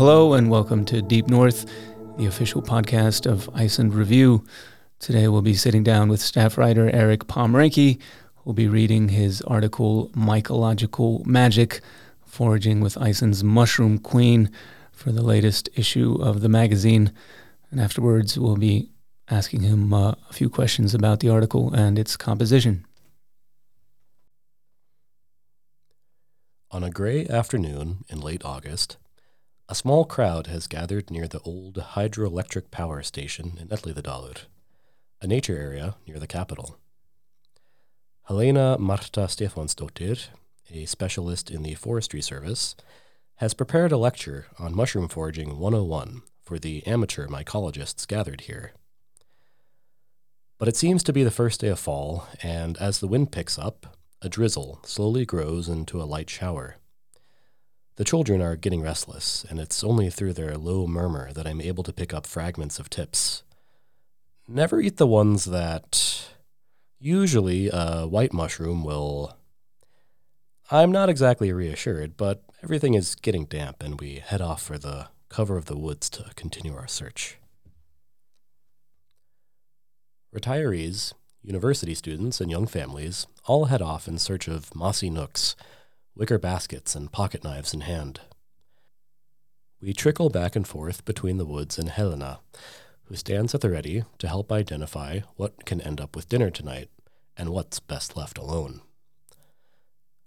Hello, 0.00 0.32
and 0.32 0.48
welcome 0.48 0.86
to 0.86 1.02
Deep 1.02 1.28
North, 1.28 1.70
the 2.16 2.24
official 2.24 2.62
podcast 2.62 3.30
of 3.30 3.50
Iceland 3.52 3.92
Review. 3.92 4.42
Today 4.98 5.28
we'll 5.28 5.42
be 5.42 5.52
sitting 5.52 5.84
down 5.84 6.08
with 6.08 6.22
staff 6.22 6.56
writer 6.56 6.88
Erik 6.88 7.26
Pomrenke, 7.26 8.00
who'll 8.36 8.54
be 8.54 8.66
reading 8.66 9.10
his 9.10 9.42
article 9.42 10.08
Mycological 10.14 11.26
Magic 11.26 11.82
Foraging 12.24 12.80
with 12.80 12.96
Iceland's 12.96 13.44
Mushroom 13.44 13.98
Queen 13.98 14.50
for 14.90 15.12
the 15.12 15.20
latest 15.20 15.68
issue 15.76 16.14
of 16.14 16.40
the 16.40 16.48
magazine. 16.48 17.12
And 17.70 17.78
afterwards, 17.78 18.38
we'll 18.38 18.56
be 18.56 18.88
asking 19.28 19.64
him 19.64 19.92
uh, 19.92 20.14
a 20.30 20.32
few 20.32 20.48
questions 20.48 20.94
about 20.94 21.20
the 21.20 21.28
article 21.28 21.74
and 21.74 21.98
its 21.98 22.16
composition. 22.16 22.86
On 26.70 26.82
a 26.82 26.88
gray 26.88 27.26
afternoon 27.26 28.06
in 28.08 28.18
late 28.18 28.46
August, 28.46 28.96
a 29.70 29.74
small 29.74 30.04
crowd 30.04 30.48
has 30.48 30.66
gathered 30.66 31.12
near 31.12 31.28
the 31.28 31.38
old 31.42 31.76
hydroelectric 31.76 32.72
power 32.72 33.04
station 33.04 33.56
in 33.60 33.68
Elliðaárdalur, 33.68 34.46
a 35.22 35.28
nature 35.28 35.56
area 35.56 35.94
near 36.08 36.18
the 36.18 36.26
capital. 36.26 36.76
Helena 38.26 38.76
Marta 38.80 39.28
Stefansdottir, 39.28 40.26
a 40.72 40.86
specialist 40.86 41.52
in 41.52 41.62
the 41.62 41.76
Forestry 41.76 42.20
Service, 42.20 42.74
has 43.36 43.54
prepared 43.54 43.92
a 43.92 43.96
lecture 43.96 44.46
on 44.58 44.74
mushroom 44.74 45.06
foraging 45.06 45.56
101 45.60 46.22
for 46.42 46.58
the 46.58 46.84
amateur 46.84 47.28
mycologists 47.28 48.08
gathered 48.08 48.42
here. 48.42 48.72
But 50.58 50.66
it 50.66 50.76
seems 50.76 51.04
to 51.04 51.12
be 51.12 51.22
the 51.22 51.30
first 51.30 51.60
day 51.60 51.68
of 51.68 51.78
fall, 51.78 52.26
and 52.42 52.76
as 52.78 52.98
the 52.98 53.06
wind 53.06 53.30
picks 53.30 53.56
up, 53.56 53.96
a 54.20 54.28
drizzle 54.28 54.80
slowly 54.82 55.24
grows 55.24 55.68
into 55.68 56.02
a 56.02 56.10
light 56.10 56.28
shower. 56.28 56.79
The 58.00 58.04
children 58.04 58.40
are 58.40 58.56
getting 58.56 58.80
restless, 58.80 59.44
and 59.50 59.60
it's 59.60 59.84
only 59.84 60.08
through 60.08 60.32
their 60.32 60.56
low 60.56 60.86
murmur 60.86 61.34
that 61.34 61.46
I'm 61.46 61.60
able 61.60 61.84
to 61.84 61.92
pick 61.92 62.14
up 62.14 62.26
fragments 62.26 62.78
of 62.78 62.88
tips. 62.88 63.42
Never 64.48 64.80
eat 64.80 64.96
the 64.96 65.06
ones 65.06 65.44
that. 65.44 66.30
Usually, 66.98 67.68
a 67.70 68.06
white 68.06 68.32
mushroom 68.32 68.84
will. 68.84 69.36
I'm 70.70 70.90
not 70.90 71.10
exactly 71.10 71.52
reassured, 71.52 72.16
but 72.16 72.42
everything 72.62 72.94
is 72.94 73.14
getting 73.14 73.44
damp, 73.44 73.82
and 73.82 74.00
we 74.00 74.14
head 74.14 74.40
off 74.40 74.62
for 74.62 74.78
the 74.78 75.08
cover 75.28 75.58
of 75.58 75.66
the 75.66 75.76
woods 75.76 76.08
to 76.08 76.24
continue 76.36 76.74
our 76.74 76.88
search. 76.88 77.36
Retirees, 80.34 81.12
university 81.42 81.94
students, 81.94 82.40
and 82.40 82.50
young 82.50 82.66
families 82.66 83.26
all 83.44 83.66
head 83.66 83.82
off 83.82 84.08
in 84.08 84.16
search 84.16 84.48
of 84.48 84.74
mossy 84.74 85.10
nooks 85.10 85.54
wicker 86.20 86.38
baskets 86.38 86.94
and 86.94 87.10
pocket 87.10 87.42
knives 87.42 87.72
in 87.72 87.80
hand. 87.80 88.20
We 89.80 89.94
trickle 89.94 90.28
back 90.28 90.54
and 90.54 90.68
forth 90.68 91.02
between 91.06 91.38
the 91.38 91.46
woods 91.46 91.78
and 91.78 91.88
Helena, 91.88 92.40
who 93.04 93.16
stands 93.16 93.54
at 93.54 93.62
the 93.62 93.70
ready 93.70 94.04
to 94.18 94.28
help 94.28 94.52
identify 94.52 95.20
what 95.36 95.64
can 95.64 95.80
end 95.80 95.98
up 95.98 96.14
with 96.14 96.28
dinner 96.28 96.50
tonight 96.50 96.90
and 97.38 97.48
what's 97.48 97.80
best 97.80 98.18
left 98.18 98.36
alone. 98.36 98.82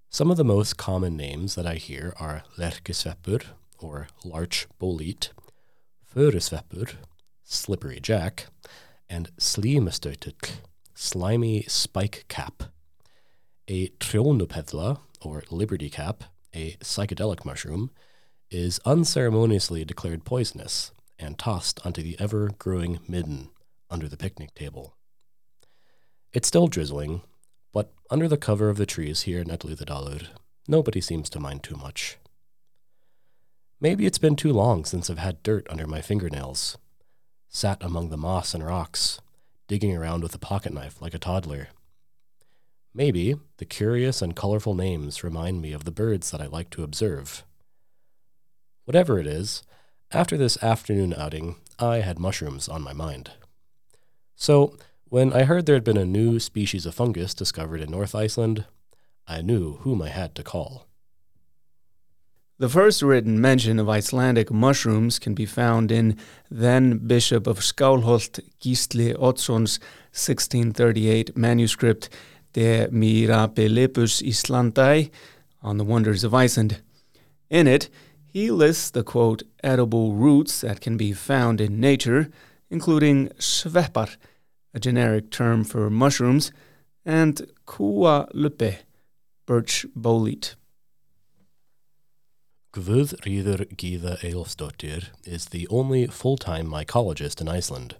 Some 0.09 0.31
of 0.31 0.37
the 0.37 0.43
most 0.43 0.77
common 0.77 1.15
names 1.15 1.53
that 1.53 1.67
I 1.67 1.75
hear 1.75 2.15
are 2.19 2.41
lerkisveppur, 2.57 3.43
or 3.77 4.07
larch 4.25 4.65
bolete, 4.79 5.29
furusveppur, 6.11 6.95
slippery 7.43 7.99
jack, 7.99 8.47
and 9.07 9.29
slimestøtull, 9.37 10.53
slimy 10.95 11.65
spike 11.67 12.25
cap. 12.29 12.63
A 13.67 13.89
trjónupeðla, 13.99 14.97
or 15.25 15.43
liberty 15.49 15.89
cap, 15.89 16.23
a 16.53 16.73
psychedelic 16.81 17.45
mushroom, 17.45 17.91
is 18.49 18.79
unceremoniously 18.85 19.83
declared 19.83 20.25
poisonous 20.25 20.91
and 21.17 21.37
tossed 21.39 21.85
onto 21.85 22.03
the 22.03 22.15
ever 22.19 22.51
growing 22.57 22.99
midden 23.07 23.49
under 23.89 24.07
the 24.07 24.17
picnic 24.17 24.53
table. 24.53 24.95
It's 26.33 26.47
still 26.47 26.67
drizzling, 26.67 27.21
but 27.71 27.93
under 28.09 28.27
the 28.27 28.37
cover 28.37 28.69
of 28.69 28.77
the 28.77 28.85
trees 28.85 29.21
here 29.21 29.39
in 29.39 29.47
Elliðaárdalur, 29.47 30.27
nobody 30.67 31.01
seems 31.01 31.29
to 31.29 31.39
mind 31.39 31.63
too 31.63 31.75
much. 31.75 32.17
Maybe 33.79 34.05
it's 34.05 34.17
been 34.17 34.35
too 34.35 34.53
long 34.53 34.85
since 34.85 35.09
I've 35.09 35.17
had 35.17 35.43
dirt 35.43 35.67
under 35.69 35.85
my 35.85 36.01
fingernails, 36.01 36.77
sat 37.49 37.83
among 37.83 38.09
the 38.09 38.17
moss 38.17 38.53
and 38.53 38.65
rocks, 38.65 39.19
digging 39.67 39.95
around 39.95 40.23
with 40.23 40.33
a 40.33 40.39
pocket 40.39 40.73
knife 40.73 41.01
like 41.01 41.13
a 41.13 41.19
toddler. 41.19 41.67
Maybe 42.93 43.35
the 43.57 43.65
curious 43.65 44.21
and 44.21 44.35
colorful 44.35 44.75
names 44.75 45.23
remind 45.23 45.61
me 45.61 45.73
of 45.73 45.83
the 45.83 45.91
birds 45.91 46.29
that 46.31 46.41
I 46.41 46.45
like 46.45 46.69
to 46.71 46.83
observe. 46.83 47.43
Whatever 48.85 49.19
it 49.19 49.25
is, 49.25 49.63
after 50.11 50.37
this 50.37 50.61
afternoon 50.61 51.13
outing, 51.17 51.55
I 51.79 51.97
had 51.97 52.19
mushrooms 52.19 52.69
on 52.69 52.83
my 52.83 52.93
mind. 52.93 53.31
So, 54.35 54.77
when 55.05 55.33
I 55.33 55.43
heard 55.43 55.65
there 55.65 55.75
had 55.75 55.83
been 55.83 55.97
a 55.97 56.05
new 56.05 56.39
species 56.39 56.85
of 56.85 56.93
fungus 56.93 57.33
discovered 57.33 57.81
in 57.81 57.89
North 57.89 58.13
Iceland, 58.13 58.65
I 59.27 59.41
knew 59.41 59.77
whom 59.77 60.01
I 60.01 60.09
had 60.09 60.35
to 60.35 60.43
call. 60.43 60.85
The 62.59 62.69
first 62.69 63.01
written 63.01 63.41
mention 63.41 63.79
of 63.79 63.89
Icelandic 63.89 64.51
mushrooms 64.51 65.17
can 65.17 65.33
be 65.33 65.45
found 65.45 65.91
in 65.91 66.17
then 66.51 66.99
Bishop 66.99 67.47
of 67.47 67.59
Skálholt 67.59 68.39
Gísli 68.61 69.15
Oddsson's 69.15 69.79
1638 70.11 71.35
manuscript 71.35 72.09
De 72.53 72.87
Mirabilibus 72.91 74.21
Islandae 74.21 75.11
on 75.61 75.77
the 75.77 75.83
wonders 75.83 76.23
of 76.23 76.33
Iceland. 76.33 76.81
In 77.49 77.67
it, 77.67 77.89
he 78.25 78.49
lists 78.49 78.89
the 78.89 79.03
quote, 79.03 79.43
edible 79.63 80.13
roots 80.13 80.61
that 80.61 80.81
can 80.81 80.97
be 80.97 81.13
found 81.13 81.61
in 81.61 81.79
nature, 81.79 82.29
including 82.69 83.29
sveppar, 83.37 84.17
a 84.73 84.79
generic 84.79 85.29
term 85.29 85.63
for 85.63 85.89
mushrooms, 85.89 86.51
and 87.05 87.51
kúalubbi, 87.67 88.77
birch 89.45 89.85
bolete. 89.95 90.55
Guðríður 92.73 93.67
Gyða 93.77 94.17
Eyjólfsdóttir 94.23 95.09
is 95.25 95.45
the 95.45 95.67
only 95.69 96.07
full 96.07 96.37
time 96.37 96.65
mycologist 96.65 97.39
in 97.39 97.47
Iceland. 97.47 97.95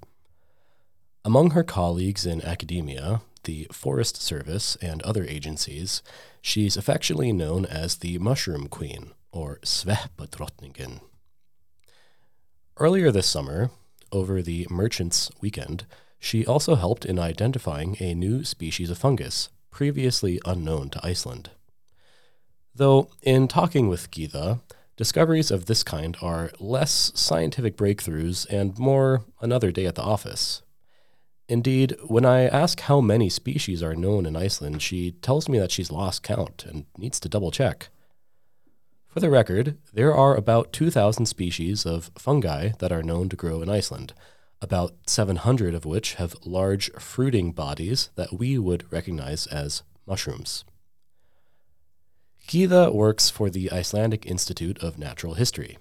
Among 1.23 1.51
her 1.51 1.63
colleagues 1.63 2.25
in 2.25 2.41
academia, 2.41 3.21
the 3.43 3.67
Forest 3.71 4.21
Service, 4.21 4.75
and 4.81 5.01
other 5.03 5.23
agencies, 5.23 6.01
she's 6.41 6.77
affectionately 6.77 7.31
known 7.31 7.65
as 7.65 7.97
the 7.97 8.17
Mushroom 8.17 8.67
Queen, 8.67 9.11
or 9.31 9.59
Sveppadrottningin. 9.63 11.01
Earlier 12.77 13.11
this 13.11 13.27
summer, 13.27 13.71
over 14.11 14.41
the 14.41 14.67
Merchants 14.69 15.29
Weekend, 15.41 15.85
she 16.19 16.45
also 16.45 16.75
helped 16.75 17.05
in 17.05 17.19
identifying 17.19 17.97
a 17.99 18.13
new 18.13 18.43
species 18.43 18.89
of 18.89 18.97
fungus, 18.97 19.49
previously 19.71 20.39
unknown 20.45 20.89
to 20.91 21.05
Iceland. 21.05 21.49
Though, 22.75 23.09
in 23.21 23.47
talking 23.47 23.89
with 23.89 24.09
Gyða, 24.09 24.61
discoveries 24.95 25.51
of 25.51 25.65
this 25.65 25.83
kind 25.83 26.15
are 26.21 26.51
less 26.59 27.11
scientific 27.15 27.75
breakthroughs 27.75 28.47
and 28.49 28.77
more 28.79 29.23
another 29.41 29.71
day 29.71 29.85
at 29.85 29.95
the 29.95 30.01
office. 30.01 30.61
Indeed, 31.49 31.95
when 32.07 32.25
I 32.25 32.45
ask 32.45 32.79
how 32.81 33.01
many 33.01 33.29
species 33.29 33.83
are 33.83 33.95
known 33.95 34.25
in 34.25 34.35
Iceland, 34.35 34.81
she 34.81 35.11
tells 35.11 35.49
me 35.49 35.59
that 35.59 35.71
she's 35.71 35.91
lost 35.91 36.23
count 36.23 36.65
and 36.65 36.85
needs 36.97 37.19
to 37.19 37.29
double 37.29 37.51
check. 37.51 37.89
For 39.07 39.19
the 39.19 39.29
record, 39.29 39.77
there 39.93 40.15
are 40.15 40.35
about 40.35 40.73
2,000 40.73 41.25
species 41.25 41.85
of 41.85 42.11
fungi 42.17 42.69
that 42.79 42.91
are 42.91 43.03
known 43.03 43.29
to 43.29 43.35
grow 43.35 43.61
in 43.61 43.69
Iceland, 43.69 44.13
about 44.61 44.95
700 45.05 45.75
of 45.75 45.85
which 45.85 46.15
have 46.15 46.35
large 46.45 46.89
fruiting 46.93 47.51
bodies 47.51 48.09
that 48.15 48.33
we 48.33 48.57
would 48.57 48.91
recognize 48.91 49.45
as 49.47 49.83
mushrooms. 50.07 50.63
Gyða 52.47 52.93
works 52.93 53.29
for 53.29 53.49
the 53.49 53.71
Icelandic 53.71 54.25
Institute 54.25 54.81
of 54.81 54.97
Natural 54.97 55.35
History. 55.35 55.77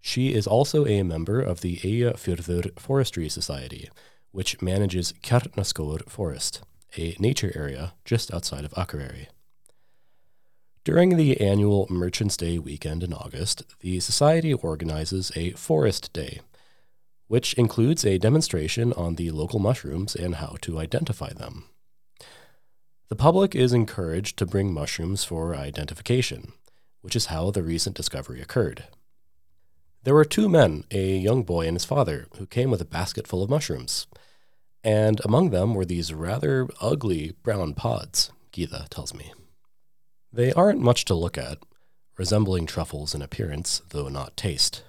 She 0.00 0.32
is 0.32 0.46
also 0.46 0.86
a 0.86 1.02
member 1.02 1.40
of 1.40 1.60
the 1.60 1.76
Eyjafjörður 1.78 2.78
Forestry 2.78 3.28
Society, 3.28 3.90
which 4.34 4.60
manages 4.60 5.14
Kjarnaskógur 5.22 6.10
Forest, 6.10 6.62
a 6.98 7.14
nature 7.20 7.52
area 7.54 7.94
just 8.04 8.34
outside 8.34 8.64
of 8.64 8.72
Akureyri. 8.72 9.28
During 10.82 11.16
the 11.16 11.40
annual 11.40 11.86
Merchants' 11.88 12.36
Day 12.36 12.58
weekend 12.58 13.04
in 13.04 13.12
August, 13.12 13.62
the 13.78 14.00
Society 14.00 14.52
organizes 14.52 15.30
a 15.36 15.52
Forest 15.52 16.12
Day, 16.12 16.40
which 17.28 17.54
includes 17.54 18.04
a 18.04 18.18
demonstration 18.18 18.92
on 18.94 19.14
the 19.14 19.30
local 19.30 19.60
mushrooms 19.60 20.16
and 20.16 20.34
how 20.34 20.56
to 20.62 20.80
identify 20.80 21.32
them. 21.32 21.66
The 23.10 23.16
public 23.16 23.54
is 23.54 23.72
encouraged 23.72 24.36
to 24.38 24.46
bring 24.46 24.74
mushrooms 24.74 25.22
for 25.22 25.54
identification, 25.54 26.54
which 27.02 27.14
is 27.14 27.26
how 27.26 27.52
the 27.52 27.62
recent 27.62 27.94
discovery 27.94 28.42
occurred. 28.42 28.88
There 30.02 30.14
were 30.14 30.24
two 30.24 30.48
men, 30.48 30.84
a 30.90 31.16
young 31.16 31.44
boy 31.44 31.68
and 31.68 31.76
his 31.76 31.84
father, 31.84 32.26
who 32.36 32.46
came 32.46 32.72
with 32.72 32.80
a 32.80 32.84
basket 32.84 33.28
full 33.28 33.44
of 33.44 33.48
mushrooms 33.48 34.08
and 34.84 35.20
among 35.24 35.50
them 35.50 35.74
were 35.74 35.86
these 35.86 36.12
rather 36.12 36.68
ugly 36.80 37.32
brown 37.42 37.72
pods, 37.74 38.30
Gyða 38.52 38.88
tells 38.90 39.14
me. 39.14 39.32
They 40.32 40.52
aren't 40.52 40.80
much 40.80 41.04
to 41.06 41.14
look 41.14 41.38
at, 41.38 41.58
resembling 42.18 42.66
truffles 42.66 43.14
in 43.14 43.22
appearance, 43.22 43.80
though 43.88 44.08
not 44.08 44.36
taste. 44.36 44.82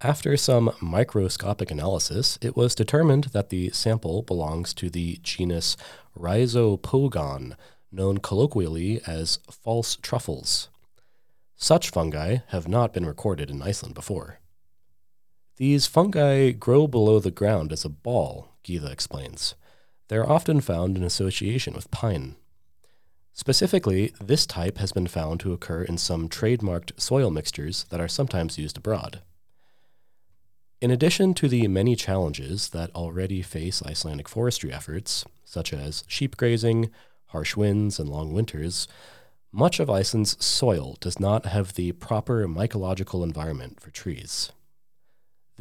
After 0.00 0.36
some 0.36 0.72
microscopic 0.80 1.70
analysis, 1.70 2.38
it 2.42 2.56
was 2.56 2.74
determined 2.74 3.24
that 3.26 3.50
the 3.50 3.70
sample 3.70 4.22
belongs 4.22 4.74
to 4.74 4.90
the 4.90 5.20
genus 5.22 5.76
Rhizopogon, 6.18 7.54
known 7.92 8.18
colloquially 8.18 9.00
as 9.06 9.38
false 9.50 9.96
truffles. 9.96 10.70
Such 11.54 11.90
fungi 11.90 12.38
have 12.48 12.66
not 12.66 12.92
been 12.92 13.06
recorded 13.06 13.50
in 13.50 13.62
Iceland 13.62 13.94
before. 13.94 14.40
These 15.56 15.86
fungi 15.86 16.50
grow 16.50 16.88
below 16.88 17.20
the 17.20 17.30
ground 17.30 17.72
as 17.72 17.84
a 17.84 17.88
ball, 17.88 18.51
Gyða 18.64 18.90
explains. 18.90 19.54
They 20.08 20.16
are 20.16 20.28
often 20.28 20.60
found 20.60 20.96
in 20.96 21.02
association 21.02 21.74
with 21.74 21.90
pine. 21.90 22.36
Specifically, 23.32 24.12
this 24.20 24.44
type 24.44 24.78
has 24.78 24.92
been 24.92 25.06
found 25.06 25.40
to 25.40 25.52
occur 25.52 25.82
in 25.82 25.96
some 25.96 26.28
trademarked 26.28 27.00
soil 27.00 27.30
mixtures 27.30 27.84
that 27.84 28.00
are 28.00 28.08
sometimes 28.08 28.58
used 28.58 28.76
abroad. 28.76 29.22
In 30.82 30.90
addition 30.90 31.32
to 31.34 31.48
the 31.48 31.68
many 31.68 31.96
challenges 31.96 32.70
that 32.70 32.94
already 32.94 33.40
face 33.40 33.82
Icelandic 33.86 34.28
forestry 34.28 34.72
efforts, 34.72 35.24
such 35.44 35.72
as 35.72 36.04
sheep 36.08 36.36
grazing, 36.36 36.90
harsh 37.26 37.56
winds, 37.56 37.98
and 37.98 38.08
long 38.08 38.32
winters, 38.32 38.88
much 39.52 39.80
of 39.80 39.88
Iceland's 39.88 40.42
soil 40.44 40.96
does 41.00 41.20
not 41.20 41.46
have 41.46 41.74
the 41.74 41.92
proper 41.92 42.46
mycological 42.48 43.22
environment 43.22 43.80
for 43.80 43.90
trees. 43.90 44.50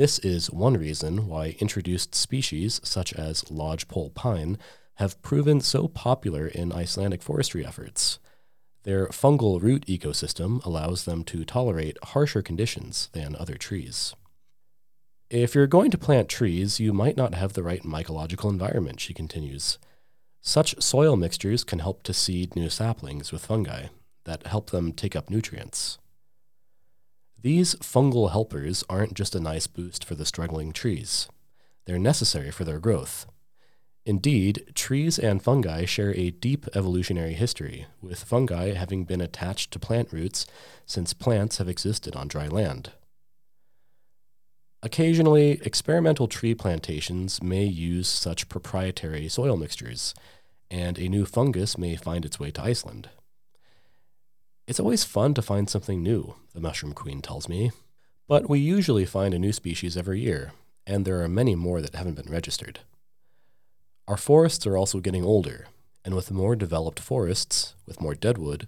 This 0.02 0.18
is 0.18 0.50
one 0.50 0.78
reason 0.78 1.28
why 1.28 1.56
introduced 1.60 2.16
species 2.16 2.82
such 2.84 3.14
as 3.14 3.52
lodgepole 3.52 4.10
pine 4.10 4.58
have 4.96 5.22
proven 5.22 5.62
so 5.62 5.88
popular 5.88 6.48
in 6.48 6.72
Icelandic 6.72 7.22
forestry 7.22 7.64
efforts. 7.64 8.18
Their 8.82 9.10
fungal 9.10 9.62
root 9.62 9.86
ecosystem 9.86 10.66
allows 10.66 11.06
them 11.06 11.24
to 11.26 11.46
tolerate 11.46 12.04
harsher 12.04 12.42
conditions 12.42 13.12
than 13.14 13.36
other 13.36 13.58
trees. 13.58 14.16
If 15.30 15.54
you're 15.54 15.68
going 15.68 15.92
to 15.92 16.00
plant 16.00 16.30
trees, 16.30 16.80
you 16.80 16.94
might 16.94 17.16
not 17.16 17.36
have 17.36 17.54
the 17.54 17.62
right 17.62 17.84
mycological 17.84 18.50
environment, 18.50 19.00
she 19.00 19.14
continues. 19.14 19.78
Such 20.42 20.82
soil 20.82 21.16
mixtures 21.16 21.64
can 21.64 21.78
help 21.78 22.02
to 22.06 22.14
seed 22.14 22.56
new 22.56 22.70
saplings 22.70 23.32
with 23.32 23.46
fungi 23.46 23.90
that 24.26 24.48
help 24.48 24.72
them 24.72 24.94
take 24.94 25.16
up 25.16 25.30
nutrients. 25.30 26.00
These 27.42 27.74
fungal 27.76 28.30
helpers 28.32 28.84
aren't 28.88 29.16
just 29.16 29.34
a 29.34 29.40
nice 29.40 29.66
boost 29.66 30.06
for 30.06 30.14
the 30.14 30.28
struggling 30.28 30.72
trees, 30.72 31.28
they're 31.86 31.98
necessary 31.98 32.52
for 32.52 32.64
their 32.64 32.80
growth. 32.80 33.26
Indeed, 34.06 34.72
trees 34.76 35.18
and 35.18 35.42
fungi 35.42 35.86
share 35.86 36.14
a 36.16 36.30
deep 36.30 36.68
evolutionary 36.76 37.34
history, 37.34 37.88
with 38.00 38.24
fungi 38.24 38.74
having 38.74 39.06
been 39.06 39.22
attached 39.22 39.72
to 39.72 39.80
plant 39.80 40.14
roots 40.14 40.46
since 40.86 41.14
plants 41.14 41.58
have 41.58 41.68
existed 41.68 42.16
on 42.16 42.28
dry 42.28 42.48
land. 42.48 42.92
Occasionally, 44.84 45.62
experimental 45.64 46.28
tree 46.28 46.54
plantations 46.54 47.42
may 47.42 47.64
use 47.64 48.08
such 48.08 48.50
proprietary 48.50 49.28
soil 49.30 49.58
mixtures, 49.58 50.14
and 50.70 51.00
a 51.00 51.10
new 51.10 51.26
fungus 51.26 51.78
may 51.78 51.96
find 51.96 52.24
its 52.24 52.40
way 52.40 52.52
to 52.52 52.64
Iceland. 52.64 53.10
It's 54.68 54.80
always 54.80 55.04
fun 55.04 55.34
to 55.34 55.42
find 55.42 55.70
something 55.70 56.04
new, 56.04 56.36
the 56.54 56.62
Mushroom 56.62 56.94
Queen 56.94 57.22
tells 57.22 57.50
me, 57.50 57.72
but 58.28 58.50
we 58.50 58.60
usually 58.60 59.06
find 59.06 59.34
a 59.34 59.40
new 59.40 59.52
species 59.52 59.98
every 59.98 60.22
year, 60.22 60.54
and 60.86 61.04
there 61.04 61.22
are 61.22 61.28
many 61.28 61.56
more 61.56 61.82
that 61.82 61.96
haven't 61.96 62.16
been 62.16 62.32
registered. 62.32 62.80
Our 64.08 64.18
forests 64.18 64.66
are 64.68 64.78
also 64.78 65.00
getting 65.00 65.24
older, 65.26 65.68
and 66.06 66.16
with 66.16 66.32
more 66.32 66.56
developed 66.56 67.00
forests, 67.00 67.76
with 67.86 68.02
more 68.02 68.16
deadwood, 68.16 68.68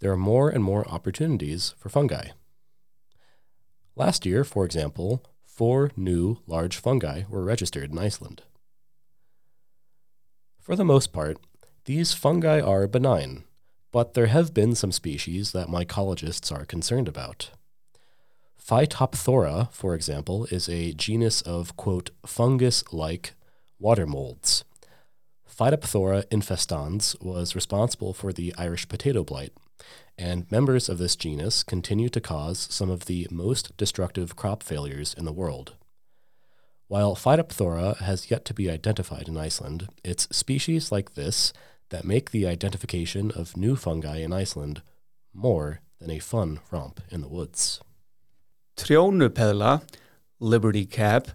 there 0.00 0.12
are 0.12 0.16
more 0.16 0.48
and 0.48 0.64
more 0.64 0.88
opportunities 0.88 1.74
for 1.78 1.88
fungi. 1.88 2.28
Last 3.96 4.24
year, 4.24 4.44
for 4.44 4.64
example, 4.64 5.24
four 5.44 5.90
new 5.96 6.38
large 6.46 6.76
fungi 6.76 7.24
were 7.28 7.44
registered 7.44 7.90
in 7.90 7.98
Iceland. 7.98 8.42
For 10.60 10.76
the 10.76 10.84
most 10.84 11.12
part, 11.12 11.38
these 11.84 12.12
fungi 12.12 12.60
are 12.60 12.86
benign, 12.86 13.44
but 13.92 14.14
there 14.14 14.26
have 14.26 14.54
been 14.54 14.74
some 14.74 14.92
species 14.92 15.52
that 15.52 15.68
mycologists 15.68 16.52
are 16.52 16.64
concerned 16.64 17.08
about. 17.08 17.50
Phytophthora, 18.60 19.72
for 19.72 19.94
example, 19.94 20.44
is 20.46 20.68
a 20.68 20.92
genus 20.92 21.40
of, 21.42 21.76
quote, 21.76 22.10
fungus 22.26 22.84
like 22.92 23.32
water 23.78 24.06
molds. 24.06 24.64
Phytophthora 25.48 26.24
infestans 26.26 27.20
was 27.22 27.54
responsible 27.54 28.12
for 28.12 28.32
the 28.32 28.54
Irish 28.58 28.86
potato 28.86 29.24
blight, 29.24 29.52
and 30.18 30.50
members 30.52 30.88
of 30.88 30.98
this 30.98 31.16
genus 31.16 31.62
continue 31.62 32.08
to 32.10 32.20
cause 32.20 32.68
some 32.70 32.90
of 32.90 33.06
the 33.06 33.26
most 33.30 33.74
destructive 33.76 34.36
crop 34.36 34.62
failures 34.62 35.14
in 35.16 35.24
the 35.24 35.32
world. 35.32 35.74
While 36.88 37.16
Phytophthora 37.16 37.98
has 37.98 38.30
yet 38.30 38.44
to 38.46 38.54
be 38.54 38.70
identified 38.70 39.28
in 39.28 39.36
Iceland, 39.36 39.88
it's 40.04 40.28
species 40.34 40.92
like 40.92 41.14
this 41.14 41.52
that 41.90 42.04
make 42.04 42.30
the 42.30 42.46
identification 42.46 43.30
of 43.30 43.56
new 43.56 43.76
fungi 43.76 44.18
in 44.18 44.32
Iceland 44.32 44.82
more 45.32 45.80
than 45.98 46.10
a 46.10 46.18
fun 46.18 46.60
romp 46.70 47.00
in 47.10 47.20
the 47.20 47.28
woods. 47.28 47.80
Trjónupeðla, 48.76 49.82
liberty 50.38 50.86
cap, 50.86 51.28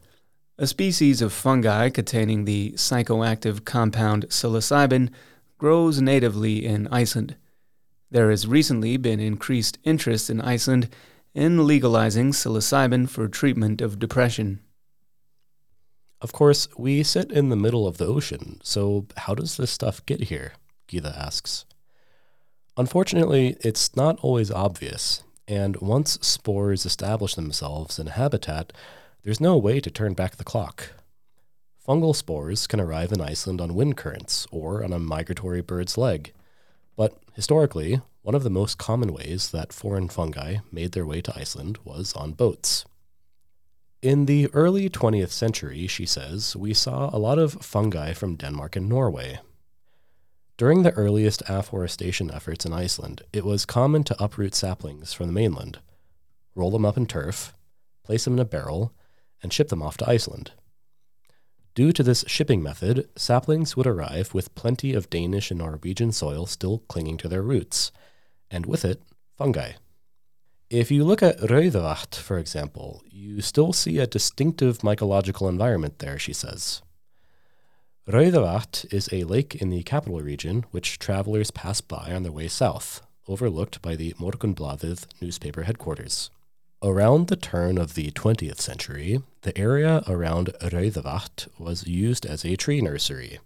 a 0.58 0.68
species 0.68 1.22
of 1.22 1.34
fungi 1.34 1.90
containing 1.90 2.46
the 2.46 2.72
psychoactive 2.74 3.66
compound 3.66 4.28
psilocybin, 4.30 5.10
grows 5.58 6.02
natively 6.02 6.66
in 6.66 6.88
Iceland. 6.88 7.36
There 8.12 8.30
has 8.30 8.48
recently 8.48 8.98
been 8.98 9.20
increased 9.20 9.80
interest 9.84 10.30
in 10.30 10.40
Iceland 10.40 10.90
in 11.34 11.66
legalizing 11.66 12.32
psilocybin 12.32 13.10
for 13.10 13.28
treatment 13.28 13.82
of 13.82 13.98
depression. 13.98 14.60
Of 16.24 16.32
course, 16.32 16.70
we 16.78 17.04
sit 17.04 17.34
in 17.34 17.50
the 17.50 17.58
middle 17.58 17.86
of 17.86 17.98
the 17.98 18.08
ocean, 18.08 18.62
so 18.64 19.08
how 19.18 19.36
does 19.36 19.58
this 19.58 19.72
stuff 19.72 20.04
get 20.06 20.22
here? 20.22 20.54
Gyða 20.88 21.18
asks. 21.18 21.66
Unfortunately, 22.78 23.58
it's 23.60 23.94
not 23.98 24.18
always 24.22 24.50
obvious, 24.50 25.24
and 25.50 25.76
once 25.82 26.18
spores 26.22 26.86
establish 26.86 27.36
themselves 27.36 28.00
in 28.00 28.08
a 28.08 28.12
habitat, 28.12 28.72
there's 29.24 29.42
no 29.42 29.58
way 29.58 29.82
to 29.82 29.92
turn 29.92 30.14
back 30.14 30.38
the 30.38 30.46
clock. 30.46 30.94
Fungal 31.86 32.16
spores 32.16 32.68
can 32.68 32.80
arrive 32.80 33.12
in 33.12 33.20
Iceland 33.20 33.60
on 33.60 33.76
wind 33.76 33.98
currents 33.98 34.48
or 34.50 34.82
on 34.82 34.94
a 34.94 35.00
migratory 35.00 35.60
bird's 35.60 35.98
leg. 35.98 36.32
But 36.96 37.18
historically, 37.34 38.00
one 38.22 38.34
of 38.34 38.44
the 38.44 38.50
most 38.50 38.78
common 38.78 39.12
ways 39.12 39.52
that 39.52 39.74
foreign 39.74 40.08
fungi 40.08 40.60
made 40.72 40.94
their 40.94 41.06
way 41.06 41.20
to 41.20 41.38
Iceland 41.38 41.80
was 41.84 42.14
on 42.14 42.32
boats. 42.32 42.86
In 44.04 44.26
the 44.26 44.50
early 44.52 44.90
20th 44.90 45.30
century, 45.30 45.88
she 45.88 46.06
says, 46.06 46.58
we 46.58 46.74
saw 46.74 47.10
a 47.14 47.18
lot 47.18 47.40
of 47.40 47.54
fungi 47.62 48.12
from 48.12 48.36
Denmark 48.36 48.76
and 48.76 48.90
Norway. 48.90 49.40
During 50.58 50.84
the 50.84 50.92
earliest 50.92 51.42
afforestation 51.48 52.30
efforts 52.30 52.66
in 52.66 52.74
Iceland, 52.74 53.22
it 53.32 53.46
was 53.46 53.66
common 53.66 54.04
to 54.04 54.22
uproot 54.22 54.56
saplings 54.56 55.14
from 55.14 55.28
the 55.28 55.32
mainland, 55.32 55.80
roll 56.54 56.70
them 56.70 56.84
up 56.84 56.98
in 56.98 57.06
turf, 57.06 57.54
place 58.04 58.26
them 58.26 58.34
in 58.34 58.40
a 58.40 58.46
barrel, 58.46 58.92
and 59.42 59.54
ship 59.54 59.70
them 59.70 59.82
off 59.82 59.96
to 60.00 60.10
Iceland. 60.10 60.52
Due 61.74 61.94
to 61.94 62.04
this 62.04 62.26
shipping 62.28 62.62
method, 62.62 63.08
saplings 63.16 63.78
would 63.78 63.88
arrive 63.88 64.34
with 64.34 64.54
plenty 64.54 64.94
of 64.94 65.10
Danish 65.10 65.50
and 65.50 65.60
Norwegian 65.60 66.12
soil 66.12 66.46
still 66.46 66.80
clinging 66.90 67.16
to 67.20 67.30
their 67.30 67.42
roots, 67.42 67.94
and 68.52 68.66
with 68.66 68.84
it, 68.84 69.02
fungi. 69.38 69.72
If 70.70 70.90
you 70.90 71.04
look 71.04 71.22
at 71.22 71.40
Rauðavatn, 71.40 72.16
for 72.16 72.38
example, 72.40 73.04
you 73.10 73.42
still 73.42 73.74
see 73.74 74.00
a 74.00 74.08
distinctive 74.08 74.80
mycological 74.80 75.48
environment 75.48 76.00
there, 76.00 76.18
she 76.18 76.34
says. 76.34 76.82
Rauðavatn 78.08 78.92
is 78.92 79.08
a 79.12 79.24
lake 79.24 79.56
in 79.56 79.70
the 79.70 79.84
capital 79.84 80.20
region 80.20 80.66
which 80.72 81.00
travelers 81.00 81.52
pass 81.52 81.80
by 81.80 82.12
on 82.12 82.24
their 82.24 82.32
way 82.32 82.48
south, 82.48 83.02
overlooked 83.28 83.82
by 83.82 83.96
the 83.96 84.14
Morgunblaðið 84.14 85.06
newspaper 85.22 85.64
headquarters. 85.64 86.30
Around 86.82 87.28
the 87.28 87.38
turn 87.38 87.78
of 87.78 87.94
the 87.94 88.12
20th 88.12 88.60
century, 88.60 89.22
the 89.44 89.58
area 89.58 90.04
around 90.06 90.48
Rauðavatn 90.62 91.48
was 91.58 91.88
used 91.88 92.26
as 92.26 92.44
a 92.44 92.58
tree 92.58 92.82
nursery. 92.82 93.40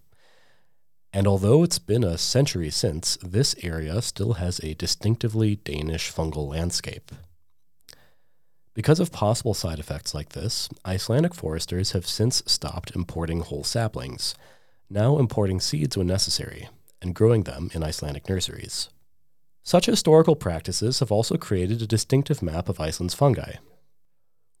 And 1.18 1.26
although 1.26 1.64
it's 1.64 1.80
been 1.80 2.04
a 2.04 2.16
century 2.16 2.70
since, 2.70 3.18
this 3.20 3.56
area 3.60 4.00
still 4.02 4.34
has 4.34 4.60
a 4.60 4.74
distinctively 4.74 5.56
Danish 5.56 6.12
fungal 6.12 6.48
landscape. 6.48 7.10
Because 8.72 9.00
of 9.00 9.10
possible 9.10 9.52
side 9.52 9.80
effects 9.80 10.14
like 10.14 10.28
this, 10.28 10.68
Icelandic 10.86 11.34
foresters 11.34 11.90
have 11.90 12.06
since 12.06 12.44
stopped 12.46 12.94
importing 12.94 13.40
whole 13.40 13.64
saplings, 13.64 14.36
now 14.88 15.18
importing 15.18 15.58
seeds 15.58 15.96
when 15.96 16.06
necessary, 16.06 16.68
and 17.02 17.16
growing 17.16 17.42
them 17.42 17.68
in 17.74 17.82
Icelandic 17.82 18.28
nurseries. 18.28 18.88
Such 19.64 19.86
historical 19.86 20.36
practices 20.36 21.00
have 21.00 21.10
also 21.10 21.36
created 21.36 21.82
a 21.82 21.88
distinctive 21.88 22.42
map 22.42 22.68
of 22.68 22.78
Iceland's 22.78 23.14
fungi. 23.14 23.54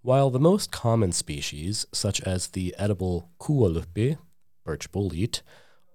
While 0.02 0.30
the 0.30 0.40
most 0.40 0.72
common 0.72 1.12
species, 1.12 1.86
such 1.92 2.20
as 2.22 2.48
the 2.48 2.74
edible 2.76 3.30
kúalubbi, 3.38 4.18
birch 4.64 4.90
bolete, 4.90 5.42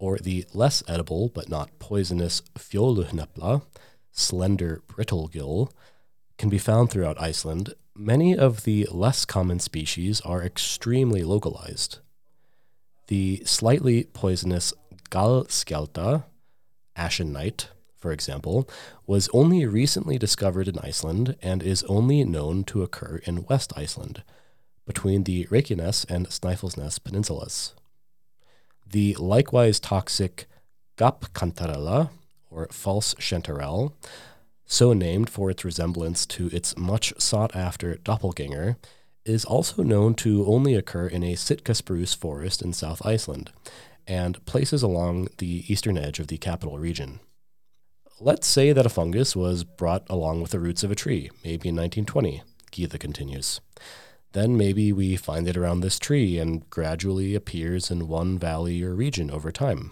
or 0.04 0.18
the 0.18 0.46
less 0.54 0.84
edible 0.86 1.30
but 1.30 1.48
not 1.48 1.80
poisonous 1.80 2.42
fjoluhnepla, 2.60 3.62
slender 4.12 4.82
brittle 4.86 5.30
gill, 5.30 5.72
can 6.38 6.50
be 6.50 6.58
found 6.58 6.90
throughout 6.90 7.22
Iceland, 7.22 7.74
many 7.96 8.38
of 8.38 8.66
the 8.66 8.86
less 8.92 9.24
common 9.24 9.60
species 9.60 10.20
are 10.20 10.44
extremely 10.44 11.24
localized. 11.24 12.00
The 13.08 13.44
slightly 13.46 14.04
poisonous 14.04 14.74
Gallskjaldta, 15.10 16.26
ashen 16.98 17.32
knight, 17.32 17.70
for 17.96 18.12
example, 18.12 18.68
was 19.08 19.30
only 19.34 19.66
recently 19.66 20.18
discovered 20.18 20.68
in 20.68 20.80
Iceland 20.80 21.38
and 21.42 21.64
is 21.64 21.82
only 21.84 22.26
known 22.26 22.66
to 22.66 22.84
occur 22.84 23.22
in 23.24 23.46
West 23.46 23.72
Iceland, 23.78 24.22
between 24.86 25.24
the 25.24 25.46
Reykjanes 25.46 26.04
and 26.10 26.28
Snæfellsnes 26.28 27.00
peninsulas. 27.02 27.74
The 28.94 29.16
likewise 29.16 29.80
toxic 29.80 30.46
gap 30.98 31.22
Gapkantarella, 31.34 32.12
or 32.52 32.68
false 32.72 33.16
chanterelle, 33.16 33.94
so 34.68 34.94
named 34.94 35.32
for 35.32 35.50
its 35.50 35.66
resemblance 35.66 36.28
to 36.28 36.48
its 36.50 36.78
much 36.78 37.12
sought 37.20 37.56
after 37.56 37.96
doppelganger, 37.96 38.78
is 39.26 39.46
also 39.46 39.82
known 39.82 40.14
to 40.14 40.46
only 40.46 40.76
occur 40.76 41.08
in 41.08 41.24
a 41.24 41.34
Sitka 41.34 41.74
spruce 41.74 42.14
forest 42.14 42.62
in 42.62 42.72
South 42.72 43.04
Iceland 43.04 43.52
and 44.06 44.46
places 44.46 44.84
along 44.84 45.30
the 45.40 45.64
eastern 45.68 45.98
edge 45.98 46.20
of 46.20 46.28
the 46.28 46.38
capital 46.38 46.78
region. 46.78 47.20
Let's 48.20 48.46
say 48.46 48.74
that 48.74 48.86
a 48.86 48.90
fungus 48.90 49.36
was 49.36 49.64
brought 49.64 50.06
along 50.08 50.44
with 50.44 50.52
the 50.52 50.60
roots 50.60 50.84
of 50.84 50.92
a 50.92 50.96
tree, 50.96 51.32
maybe 51.44 51.70
in 51.70 51.76
1920, 51.76 52.44
Gyða 52.72 53.00
continues. 53.00 53.60
Then 54.34 54.58
maybe 54.58 54.92
we 54.92 55.16
find 55.16 55.48
it 55.48 55.56
around 55.56 55.80
this 55.82 56.00
tree 56.00 56.40
and 56.40 56.68
gradually 56.70 57.36
appears 57.36 57.90
in 57.90 58.08
one 58.08 58.38
valley 58.38 58.84
or 58.84 58.94
region 58.94 59.32
over 59.32 59.52
time. 59.52 59.92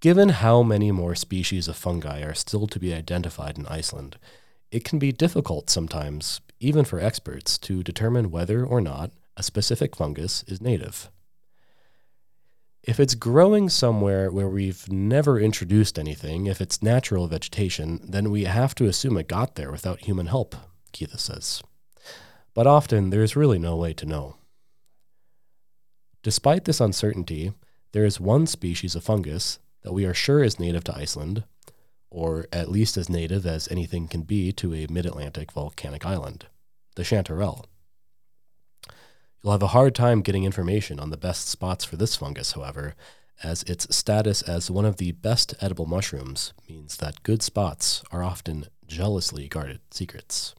Given 0.00 0.30
how 0.30 0.64
many 0.64 0.90
more 0.90 1.14
species 1.14 1.68
of 1.68 1.76
fungi 1.76 2.22
are 2.22 2.34
still 2.34 2.66
to 2.66 2.80
be 2.80 2.92
identified 2.92 3.56
in 3.56 3.66
Iceland, 3.66 4.18
it 4.72 4.82
can 4.84 4.98
be 4.98 5.12
difficult 5.12 5.70
sometimes, 5.70 6.40
even 6.58 6.84
for 6.84 6.98
experts, 6.98 7.56
to 7.58 7.84
determine 7.84 8.32
whether 8.32 8.64
or 8.66 8.80
not 8.80 9.12
a 9.36 9.44
specific 9.44 9.94
fungus 9.94 10.42
is 10.48 10.60
native. 10.60 11.08
If 12.82 12.98
it's 12.98 13.14
growing 13.14 13.68
somewhere 13.68 14.32
where 14.32 14.48
we've 14.48 14.90
never 14.90 15.38
introduced 15.38 15.96
anything, 15.96 16.46
if 16.46 16.60
it's 16.60 16.82
natural 16.82 17.28
vegetation, 17.28 18.00
then 18.02 18.32
we 18.32 18.44
have 18.44 18.74
to 18.74 18.86
assume 18.86 19.16
it 19.16 19.28
got 19.28 19.54
there 19.54 19.70
without 19.70 20.00
human 20.00 20.26
help, 20.26 20.56
Gyða 20.92 21.20
says. 21.20 21.62
But 22.54 22.66
often 22.66 23.10
there's 23.10 23.36
really 23.36 23.58
no 23.58 23.76
way 23.76 23.92
to 23.94 24.06
know. 24.06 24.36
Despite 26.22 26.64
this 26.64 26.80
uncertainty, 26.80 27.52
there 27.92 28.04
is 28.04 28.20
one 28.20 28.46
species 28.46 28.94
of 28.94 29.04
fungus 29.04 29.58
that 29.82 29.92
we 29.92 30.04
are 30.04 30.14
sure 30.14 30.42
is 30.42 30.60
native 30.60 30.84
to 30.84 30.96
Iceland, 30.96 31.44
or 32.10 32.46
at 32.52 32.70
least 32.70 32.96
as 32.96 33.08
native 33.08 33.46
as 33.46 33.68
anything 33.68 34.06
can 34.06 34.22
be 34.22 34.52
to 34.52 34.74
a 34.74 34.86
mid 34.88 35.06
Atlantic 35.06 35.52
volcanic 35.52 36.04
island 36.06 36.46
the 36.94 37.02
chanterelle. 37.02 37.64
You'll 39.42 39.52
have 39.52 39.62
a 39.62 39.68
hard 39.68 39.94
time 39.94 40.20
getting 40.20 40.44
information 40.44 41.00
on 41.00 41.10
the 41.10 41.16
best 41.16 41.48
spots 41.48 41.84
for 41.84 41.96
this 41.96 42.16
fungus, 42.16 42.52
however, 42.52 42.94
as 43.42 43.62
its 43.64 43.94
status 43.94 44.42
as 44.42 44.70
one 44.70 44.84
of 44.84 44.98
the 44.98 45.12
best 45.12 45.54
edible 45.60 45.86
mushrooms 45.86 46.52
means 46.68 46.98
that 46.98 47.22
good 47.22 47.42
spots 47.42 48.02
are 48.12 48.22
often 48.22 48.66
jealously 48.86 49.48
guarded 49.48 49.80
secrets. 49.90 50.54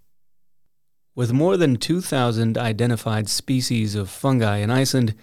With 1.16 1.32
more 1.32 1.58
than 1.58 1.76
2,000 1.76 2.58
identified 2.58 3.30
species 3.30 3.94
of 3.94 4.10
fungi 4.10 4.58
in 4.58 4.72
Iceland, 4.72 5.14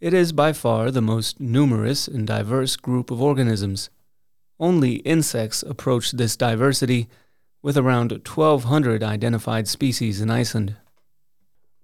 it 0.00 0.14
is 0.14 0.32
by 0.32 0.54
far 0.54 0.90
the 0.90 1.02
most 1.02 1.38
numerous 1.38 2.08
and 2.08 2.26
diverse 2.26 2.76
group 2.76 3.10
of 3.10 3.20
organisms. 3.20 3.90
Only 4.58 4.96
insects 4.96 5.62
approach 5.62 6.12
this 6.12 6.36
diversity, 6.36 7.08
with 7.60 7.76
around 7.76 8.12
1,200 8.12 9.02
identified 9.02 9.68
species 9.68 10.20
in 10.22 10.30
Iceland. 10.30 10.76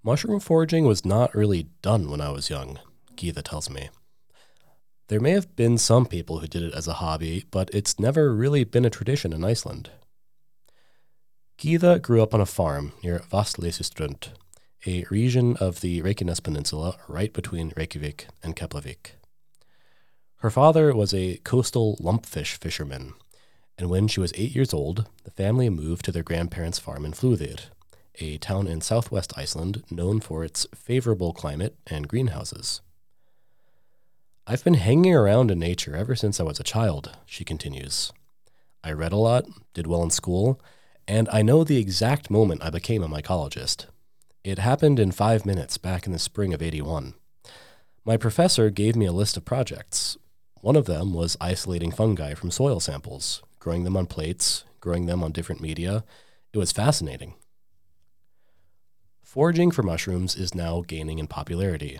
Mushroom 0.02 0.40
foraging 0.40 0.86
was 0.86 1.04
not 1.04 1.34
really 1.34 1.66
done 1.82 2.10
when 2.10 2.22
I 2.22 2.30
was 2.30 2.48
young, 2.48 2.78
Gyða 3.14 3.42
tells 3.42 3.68
me. 3.68 3.90
There 5.08 5.20
may 5.20 5.32
have 5.32 5.54
been 5.54 5.76
some 5.76 6.06
people 6.06 6.38
who 6.38 6.46
did 6.46 6.62
it 6.62 6.72
as 6.72 6.88
a 6.88 6.94
hobby, 6.94 7.44
but 7.50 7.68
it's 7.74 7.98
never 7.98 8.34
really 8.34 8.64
been 8.64 8.86
a 8.86 8.90
tradition 8.90 9.34
in 9.34 9.44
Iceland. 9.44 9.90
Gyða 11.60 12.00
grew 12.00 12.22
up 12.22 12.32
on 12.32 12.40
a 12.40 12.46
farm 12.46 12.92
near 13.04 13.18
Vatnsleysuströnd, 13.30 14.28
a 14.86 15.04
region 15.10 15.58
of 15.58 15.82
the 15.82 16.00
Reykjanes 16.00 16.42
Peninsula 16.42 16.96
right 17.06 17.34
between 17.34 17.74
Reykjavik 17.76 18.28
and 18.42 18.56
Keflavik. 18.56 19.16
Her 20.36 20.48
father 20.48 20.94
was 20.94 21.12
a 21.12 21.36
coastal 21.44 21.98
lumpfish 22.00 22.56
fisherman, 22.56 23.12
and 23.76 23.90
when 23.90 24.08
she 24.08 24.20
was 24.20 24.32
eight 24.36 24.54
years 24.54 24.72
old, 24.72 25.06
the 25.24 25.30
family 25.32 25.68
moved 25.68 26.06
to 26.06 26.12
their 26.12 26.22
grandparents' 26.22 26.78
farm 26.78 27.04
in 27.04 27.12
Flúðir, 27.12 27.64
a 28.14 28.38
town 28.38 28.66
in 28.66 28.80
southwest 28.80 29.34
Iceland 29.36 29.84
known 29.90 30.20
for 30.20 30.42
its 30.42 30.66
favorable 30.74 31.34
climate 31.34 31.76
and 31.86 32.08
greenhouses. 32.08 32.80
I've 34.46 34.64
been 34.64 34.80
hanging 34.88 35.14
around 35.14 35.50
in 35.50 35.58
nature 35.58 35.94
ever 35.94 36.16
since 36.16 36.40
I 36.40 36.44
was 36.44 36.58
a 36.58 36.64
child, 36.64 37.18
she 37.26 37.44
continues. 37.44 38.14
I 38.82 38.92
read 38.92 39.12
a 39.12 39.16
lot, 39.16 39.44
did 39.74 39.86
well 39.86 40.02
in 40.02 40.08
school, 40.08 40.58
and 41.10 41.28
I 41.32 41.42
know 41.42 41.64
the 41.64 41.76
exact 41.76 42.30
moment 42.30 42.62
I 42.62 42.70
became 42.70 43.02
a 43.02 43.08
mycologist. 43.08 43.86
It 44.44 44.60
happened 44.60 45.00
in 45.00 45.10
five 45.10 45.44
minutes 45.44 45.76
back 45.76 46.06
in 46.06 46.12
the 46.12 46.20
spring 46.20 46.54
of 46.54 46.62
81. 46.62 47.14
My 48.04 48.16
professor 48.16 48.70
gave 48.70 48.94
me 48.94 49.06
a 49.06 49.12
list 49.12 49.36
of 49.36 49.44
projects. 49.44 50.16
One 50.60 50.76
of 50.76 50.86
them 50.86 51.12
was 51.12 51.36
isolating 51.40 51.90
fungi 51.90 52.34
from 52.34 52.52
soil 52.52 52.78
samples, 52.78 53.42
growing 53.58 53.82
them 53.82 53.96
on 53.96 54.06
plates, 54.06 54.62
growing 54.78 55.06
them 55.06 55.24
on 55.24 55.32
different 55.32 55.60
media. 55.60 56.04
It 56.52 56.58
was 56.58 56.70
fascinating. 56.70 57.34
Foraging 59.24 59.72
for 59.72 59.82
mushrooms 59.82 60.36
is 60.36 60.54
now 60.54 60.84
gaining 60.86 61.18
in 61.18 61.26
popularity. 61.26 61.98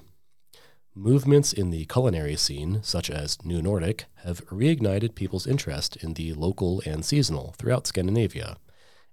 Movements 0.95 1.53
in 1.53 1.71
the 1.71 1.85
culinary 1.87 2.37
scene, 2.37 2.79
such 2.85 3.11
as 3.11 3.45
New 3.45 3.61
Nordic, 3.61 4.05
have 4.23 4.47
reignited 4.47 5.17
people's 5.17 5.49
interest 5.49 5.97
in 5.97 6.15
the 6.15 6.33
local 6.35 6.81
and 6.87 7.05
seasonal 7.05 7.57
throughout 7.59 7.89
Scandinavia, 7.89 8.57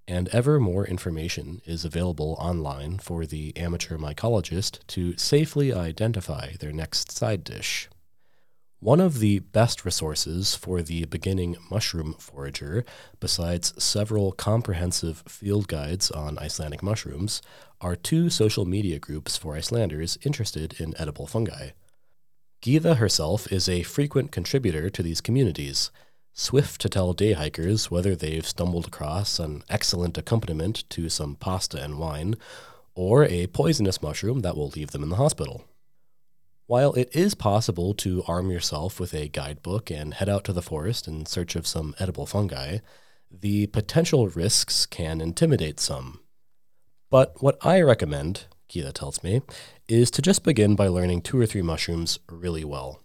and 0.08 0.30
ever 0.30 0.60
more 0.60 0.88
information 0.88 1.62
is 1.66 1.84
available 1.84 2.38
online 2.40 2.98
for 2.98 3.26
the 3.26 3.56
amateur 3.58 3.98
mycologist 3.98 4.80
to 4.88 5.18
safely 5.18 5.74
identify 5.74 6.52
their 6.60 6.72
next 6.72 7.12
side 7.12 7.44
dish. 7.44 7.90
One 8.80 9.02
of 9.02 9.20
the 9.20 9.40
best 9.40 9.86
resources 9.86 10.54
for 10.54 10.84
the 10.84 11.06
beginning 11.06 11.58
mushroom 11.72 12.14
forager, 12.20 12.86
besides 13.20 13.74
several 13.84 14.32
comprehensive 14.32 15.24
field 15.28 15.68
guides 15.68 16.12
on 16.12 16.38
Icelandic 16.38 16.84
mushrooms, 16.84 17.42
are 17.82 17.96
two 17.96 18.30
social 18.30 18.66
media 18.66 19.00
groups 19.00 19.36
for 19.36 19.56
Icelanders 19.56 20.20
interested 20.24 20.80
in 20.80 20.94
edible 21.00 21.26
fungi. 21.26 21.70
Gyða 22.62 22.98
herself 22.98 23.52
is 23.52 23.68
a 23.68 23.84
frequent 23.84 24.32
contributor 24.32 24.92
to 24.92 25.02
these 25.02 25.22
communities, 25.22 25.90
swift 26.38 26.80
to 26.80 26.88
tell 26.88 27.14
day 27.14 27.34
hikers 27.34 27.90
whether 27.90 28.16
they've 28.16 28.48
stumbled 28.48 28.86
across 28.86 29.40
an 29.40 29.64
excellent 29.70 30.18
accompaniment 30.20 30.88
to 30.88 31.10
some 31.10 31.36
pasta 31.36 31.84
and 31.84 31.98
wine, 31.98 32.36
or 32.94 33.26
a 33.26 33.48
poisonous 33.48 34.02
mushroom 34.04 34.42
that 34.42 34.56
will 34.56 34.70
leave 34.70 34.92
them 34.92 35.02
in 35.02 35.10
the 35.10 35.16
hospital. 35.16 35.66
While 36.68 36.94
it 36.94 37.10
is 37.16 37.34
possible 37.34 37.94
to 37.96 38.24
arm 38.28 38.52
yourself 38.52 39.00
with 39.00 39.16
a 39.16 39.30
guidebook 39.30 39.90
and 39.90 40.14
head 40.14 40.30
out 40.30 40.44
to 40.44 40.54
the 40.54 40.62
forest 40.62 41.08
in 41.08 41.26
search 41.26 41.56
of 41.56 41.66
some 41.66 41.96
edible 41.98 42.28
fungi, 42.28 42.80
the 43.32 43.68
potential 43.68 44.28
risks 44.28 44.86
can 44.86 45.22
intimidate 45.22 45.80
some. 45.80 46.20
But 47.10 47.42
what 47.42 47.58
I 47.66 47.82
recommend, 47.82 48.46
Gyða 48.70 48.94
tells 48.94 49.24
me, 49.24 49.42
is 49.88 50.12
to 50.12 50.22
just 50.22 50.44
begin 50.44 50.76
by 50.76 50.88
learning 50.88 51.22
two 51.22 51.40
or 51.40 51.48
three 51.48 51.64
mushrooms 51.64 52.20
really 52.30 52.64
well. 52.64 53.02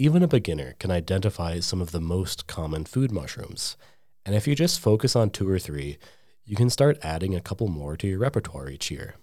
Even 0.00 0.22
a 0.22 0.28
beginner 0.28 0.76
can 0.78 0.92
identify 0.92 1.58
some 1.58 1.82
of 1.82 1.90
the 1.90 2.00
most 2.00 2.46
common 2.46 2.84
food 2.84 3.10
mushrooms, 3.10 3.76
and 4.24 4.36
if 4.36 4.46
you 4.46 4.54
just 4.54 4.78
focus 4.78 5.16
on 5.16 5.28
two 5.28 5.50
or 5.50 5.58
three, 5.58 5.98
you 6.44 6.54
can 6.54 6.70
start 6.70 7.00
adding 7.02 7.34
a 7.34 7.40
couple 7.40 7.66
more 7.66 7.96
to 7.96 8.06
your 8.06 8.20
repertoire 8.20 8.70
each 8.70 8.92
year. 8.92 9.16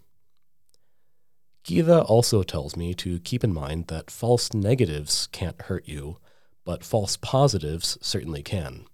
Gyða 1.64 2.04
also 2.10 2.44
tells 2.44 2.76
me 2.76 2.94
to 2.96 3.22
keep 3.22 3.42
in 3.42 3.54
mind 3.54 3.88
that 3.88 4.12
false 4.12 4.54
negatives 4.54 5.30
can't 5.32 5.62
hurt 5.62 5.88
you, 5.88 6.18
but 6.66 6.84
false 6.84 7.16
positives 7.16 7.98
certainly 8.02 8.44
can. 8.44 8.86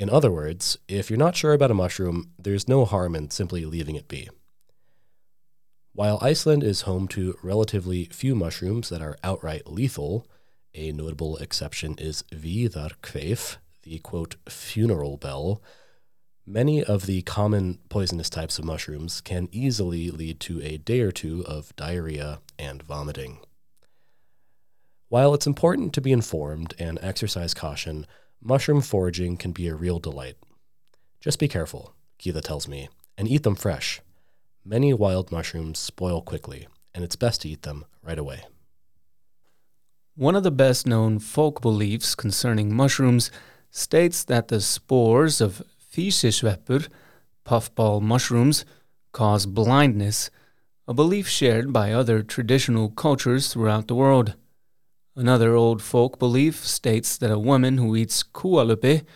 In 0.00 0.10
other 0.10 0.32
words, 0.32 0.78
if 0.88 1.10
you're 1.10 1.16
not 1.16 1.36
sure 1.36 1.52
about 1.52 1.70
a 1.70 1.74
mushroom, 1.74 2.32
there's 2.36 2.66
no 2.66 2.84
harm 2.84 3.14
in 3.14 3.30
simply 3.30 3.64
leaving 3.64 3.94
it 3.94 4.08
be. 4.08 4.28
While 5.92 6.18
Iceland 6.20 6.64
is 6.64 6.80
home 6.80 7.06
to 7.08 7.38
relatively 7.40 8.06
few 8.06 8.34
mushrooms 8.34 8.88
that 8.88 9.00
are 9.00 9.16
outright 9.22 9.70
lethal, 9.70 10.26
a 10.74 10.92
notable 10.92 11.36
exception 11.38 11.96
is 11.98 12.24
Viðarkveif, 12.32 13.56
the 13.82 13.98
quote, 13.98 14.36
funeral 14.48 15.16
bell, 15.16 15.62
Many 16.44 16.82
of 16.82 17.06
the 17.06 17.22
common 17.22 17.78
poisonous 17.88 18.28
types 18.28 18.58
of 18.58 18.64
mushrooms 18.64 19.20
can 19.20 19.48
easily 19.52 20.10
lead 20.10 20.40
to 20.40 20.60
a 20.60 20.76
day 20.76 21.00
or 21.00 21.12
two 21.12 21.44
of 21.46 21.74
diarrhea 21.76 22.40
and 22.58 22.82
vomiting. 22.82 23.38
While 25.08 25.34
it's 25.34 25.46
important 25.46 25.92
to 25.94 26.00
be 26.00 26.10
informed 26.10 26.74
and 26.80 26.98
exercise 27.00 27.54
caution, 27.54 28.08
mushroom 28.40 28.80
foraging 28.80 29.36
can 29.36 29.52
be 29.52 29.68
a 29.68 29.74
real 29.76 30.00
delight. 30.00 30.36
Just 31.20 31.38
be 31.38 31.46
careful, 31.46 31.94
Gyða 32.18 32.42
tells 32.42 32.66
me, 32.66 32.88
and 33.16 33.28
eat 33.28 33.44
them 33.44 33.54
fresh. 33.54 34.00
many 34.64 34.92
wild 34.92 35.30
mushrooms 35.30 35.78
spoil 35.78 36.22
quickly, 36.22 36.66
and 36.92 37.04
it's 37.04 37.16
best 37.16 37.42
to 37.42 37.48
eat 37.48 37.62
them 37.62 37.84
right 38.02 38.18
away. 38.18 38.44
One 40.14 40.36
of 40.36 40.42
the 40.42 40.50
best 40.50 40.86
known 40.86 41.20
folk 41.20 41.62
beliefs 41.62 42.14
concerning 42.14 42.76
mushrooms 42.76 43.30
states 43.70 44.24
that 44.24 44.48
the 44.48 44.60
spores 44.60 45.40
of 45.40 45.62
Fisisveppur, 45.90 46.88
puffball 47.44 48.02
mushrooms, 48.02 48.66
cause 49.12 49.46
blindness, 49.46 50.30
a 50.86 50.92
belief 50.92 51.28
shared 51.28 51.72
by 51.72 51.92
other 51.92 52.22
traditional 52.22 52.90
cultures 52.90 53.50
throughout 53.50 53.88
the 53.88 53.94
world. 53.94 54.34
Another 55.16 55.54
old 55.54 55.80
folk 55.80 56.18
belief 56.18 56.56
states 56.66 57.16
that 57.16 57.30
a 57.30 57.38
woman 57.38 57.78
who 57.78 57.96
eats 57.96 58.22
kúalubbi, 58.22 59.06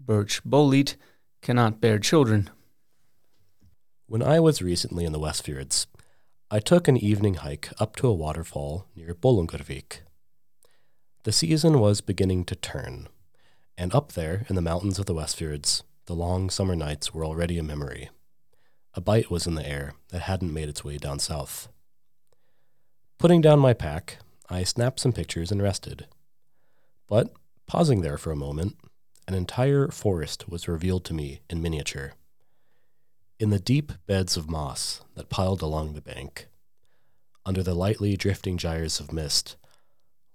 birch 0.00 0.42
bolete, 0.42 0.96
cannot 1.42 1.82
bear 1.82 1.98
children. 1.98 2.48
When 4.06 4.22
I 4.22 4.40
was 4.40 4.62
recently 4.62 5.04
in 5.04 5.12
the 5.12 5.20
Westfjords, 5.20 5.84
I 6.50 6.60
took 6.60 6.88
an 6.88 6.96
evening 6.96 7.34
hike 7.34 7.68
up 7.78 7.94
to 7.96 8.08
a 8.08 8.14
waterfall 8.14 8.86
near 8.96 9.14
Bolungarvik. 9.14 10.05
The 11.26 11.32
season 11.32 11.80
was 11.80 12.00
beginning 12.00 12.44
to 12.44 12.54
turn, 12.54 13.08
and 13.76 13.92
up 13.92 14.12
there 14.12 14.46
in 14.48 14.54
the 14.54 14.62
mountains 14.62 15.00
of 15.00 15.06
the 15.06 15.12
Westfjords, 15.12 15.82
the 16.04 16.14
long 16.14 16.50
summer 16.50 16.76
nights 16.76 17.12
were 17.12 17.24
already 17.24 17.58
a 17.58 17.64
memory. 17.64 18.10
A 18.94 19.00
bite 19.00 19.28
was 19.28 19.44
in 19.44 19.56
the 19.56 19.68
air 19.68 19.94
that 20.10 20.20
hadn't 20.20 20.54
made 20.54 20.68
its 20.68 20.84
way 20.84 20.98
down 20.98 21.18
south. 21.18 21.66
Putting 23.18 23.40
down 23.40 23.58
my 23.58 23.72
pack, 23.72 24.18
I 24.48 24.62
snapped 24.62 25.00
some 25.00 25.12
pictures 25.12 25.50
and 25.50 25.60
rested. 25.60 26.06
But, 27.08 27.32
pausing 27.66 28.02
there 28.02 28.18
for 28.18 28.30
a 28.30 28.36
moment, 28.36 28.76
an 29.26 29.34
entire 29.34 29.88
forest 29.88 30.48
was 30.48 30.68
revealed 30.68 31.04
to 31.06 31.12
me 31.12 31.40
in 31.50 31.60
miniature. 31.60 32.12
In 33.40 33.50
the 33.50 33.58
deep 33.58 33.90
beds 34.06 34.36
of 34.36 34.48
moss 34.48 35.02
that 35.16 35.28
piled 35.28 35.60
along 35.60 35.94
the 35.94 36.00
bank, 36.00 36.46
under 37.44 37.64
the 37.64 37.74
lightly 37.74 38.16
drifting 38.16 38.56
gyres 38.56 39.00
of 39.00 39.12
mist, 39.12 39.56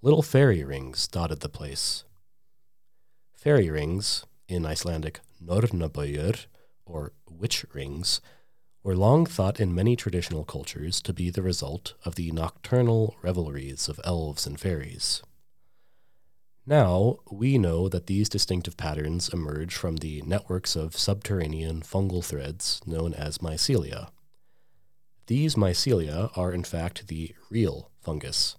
little 0.01 0.23
fairy 0.23 0.63
rings 0.63 1.07
dotted 1.07 1.41
the 1.41 1.49
place. 1.49 2.03
Fairy 3.35 3.69
rings, 3.69 4.25
in 4.47 4.65
Icelandic 4.65 5.19
nornabøyur, 5.43 6.45
or 6.85 7.13
witch 7.29 7.65
rings, 7.73 8.19
were 8.83 8.95
long 8.95 9.27
thought 9.27 9.59
in 9.59 9.75
many 9.75 9.95
traditional 9.95 10.43
cultures 10.43 11.01
to 11.01 11.13
be 11.13 11.29
the 11.29 11.43
result 11.43 11.93
of 12.03 12.15
the 12.15 12.31
nocturnal 12.31 13.15
revelries 13.21 13.87
of 13.87 13.99
elves 14.03 14.47
and 14.47 14.59
fairies. 14.59 15.21
Now, 16.65 17.17
we 17.31 17.57
know 17.57 17.89
that 17.89 18.07
these 18.07 18.29
distinctive 18.29 18.77
patterns 18.77 19.29
emerge 19.29 19.75
from 19.75 19.97
the 19.97 20.21
networks 20.23 20.75
of 20.75 20.97
subterranean 20.97 21.81
fungal 21.81 22.23
threads 22.23 22.81
known 22.85 23.13
as 23.13 23.39
mycelia. 23.39 24.09
These 25.27 25.55
mycelia 25.55 26.35
are, 26.35 26.51
in 26.51 26.63
fact, 26.63 27.07
the 27.07 27.35
real 27.49 27.91
fungus. 27.99 28.57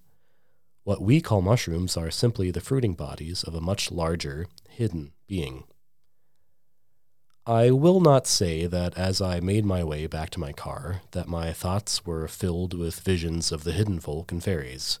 What 0.83 1.01
we 1.01 1.21
call 1.21 1.41
mushrooms 1.41 1.95
are 1.95 2.11
simply 2.11 2.51
the 2.51 2.59
fruiting 2.59 2.93
bodies 2.93 3.43
of 3.43 3.55
a 3.55 3.61
much 3.61 3.89
larger, 3.89 4.47
hidden 4.67 5.13
being. 5.27 5.63
I 7.45 7.71
will 7.71 8.01
not 8.01 8.27
say 8.27 8.67
that 8.67 8.97
as 8.97 9.21
I 9.21 9.39
made 9.39 9.65
my 9.65 9.83
way 9.83 10.07
back 10.07 10.29
to 10.31 10.39
my 10.39 10.51
car, 10.51 11.01
that 11.11 11.27
my 11.27 11.53
thoughts 11.53 12.05
were 12.05 12.27
filled 12.27 12.73
with 12.73 12.99
visions 12.99 13.51
of 13.51 13.63
the 13.63 13.71
hidden 13.71 14.01
folk 14.01 14.31
and 14.31 14.43
fairies. 14.43 14.99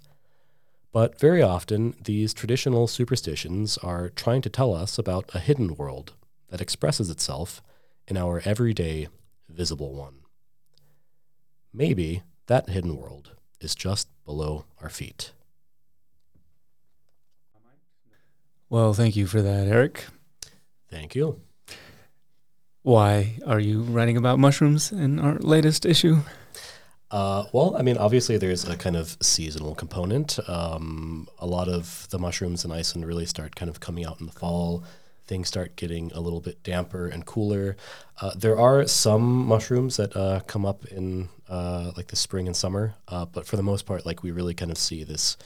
But 0.93 1.19
very 1.19 1.41
often, 1.41 1.95
these 2.01 2.33
traditional 2.33 2.87
superstitions 2.87 3.77
are 3.79 4.09
trying 4.09 4.41
to 4.43 4.49
tell 4.49 4.73
us 4.73 4.97
about 4.97 5.33
a 5.33 5.39
hidden 5.39 5.75
world 5.75 6.13
that 6.49 6.61
expresses 6.61 7.09
itself 7.09 7.61
in 8.07 8.15
our 8.15 8.41
everyday, 8.45 9.07
visible 9.49 9.93
one. 9.95 10.19
Maybe 11.73 12.23
that 12.47 12.69
hidden 12.69 12.95
world 12.95 13.31
is 13.59 13.75
just 13.75 14.07
below 14.23 14.65
our 14.81 14.89
feet. 14.89 15.33
Well, 18.73 18.95
thank 18.95 19.15
you 19.15 19.27
for 19.27 19.39
that, 19.39 19.67
Erik. 19.67 20.03
Thank 20.89 21.13
you. 21.13 21.39
Why 22.81 23.37
are 23.45 23.59
you 23.59 23.83
writing 23.83 24.17
about 24.17 24.39
mushrooms 24.39 24.91
in 24.91 25.19
our 25.19 25.35
latest 25.35 25.85
issue? 25.85 26.21
Uh, 27.11 27.43
well, 27.53 27.75
I 27.77 27.83
mean, 27.83 27.99
obviously, 27.99 28.37
there's 28.37 28.67
a 28.67 28.75
kind 28.75 28.95
of 28.95 29.15
seasonal 29.21 29.75
component. 29.75 30.39
Um, 30.49 31.27
a 31.37 31.45
lot 31.45 31.69
of 31.69 32.07
the 32.09 32.17
mushrooms 32.17 32.65
in 32.65 32.71
Iceland 32.71 33.05
really 33.05 33.27
start 33.27 33.55
kind 33.55 33.69
of 33.69 33.79
coming 33.79 34.07
out 34.07 34.19
in 34.19 34.25
the 34.25 34.31
fall. 34.31 34.83
Things 35.27 35.47
start 35.47 35.75
getting 35.75 36.11
a 36.11 36.19
little 36.19 36.41
bit 36.41 36.63
damper 36.63 37.05
and 37.05 37.27
cooler. 37.27 37.77
Uh, 38.21 38.31
there 38.35 38.59
are 38.59 38.87
some 38.87 39.45
mushrooms 39.45 39.97
that 39.97 40.17
uh, 40.17 40.39
come 40.47 40.65
up 40.65 40.83
in 40.85 41.29
uh, 41.47 41.91
like 41.95 42.07
the 42.07 42.15
spring 42.15 42.47
and 42.47 42.55
summer, 42.55 42.95
uh, 43.07 43.25
but 43.25 43.45
for 43.45 43.55
the 43.55 43.61
most 43.61 43.85
part, 43.85 44.03
like 44.03 44.23
we 44.23 44.31
really 44.31 44.55
kind 44.55 44.71
of 44.71 44.79
see 44.79 45.03
this 45.03 45.37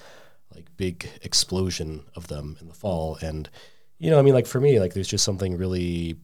like 0.54 0.66
big 0.78 1.10
explosion 1.22 2.04
of 2.16 2.28
them 2.28 2.58
in 2.62 2.68
the 2.68 2.74
fall. 2.74 3.18
And 3.22 3.50
you 4.00 4.12
know, 4.12 4.20
I 4.20 4.22
mean, 4.22 4.34
like 4.34 4.48
for 4.48 4.62
me, 4.62 4.80
like 4.80 4.94
there's 4.94 5.08
just 5.08 5.24
something 5.24 5.58
really 5.58 6.18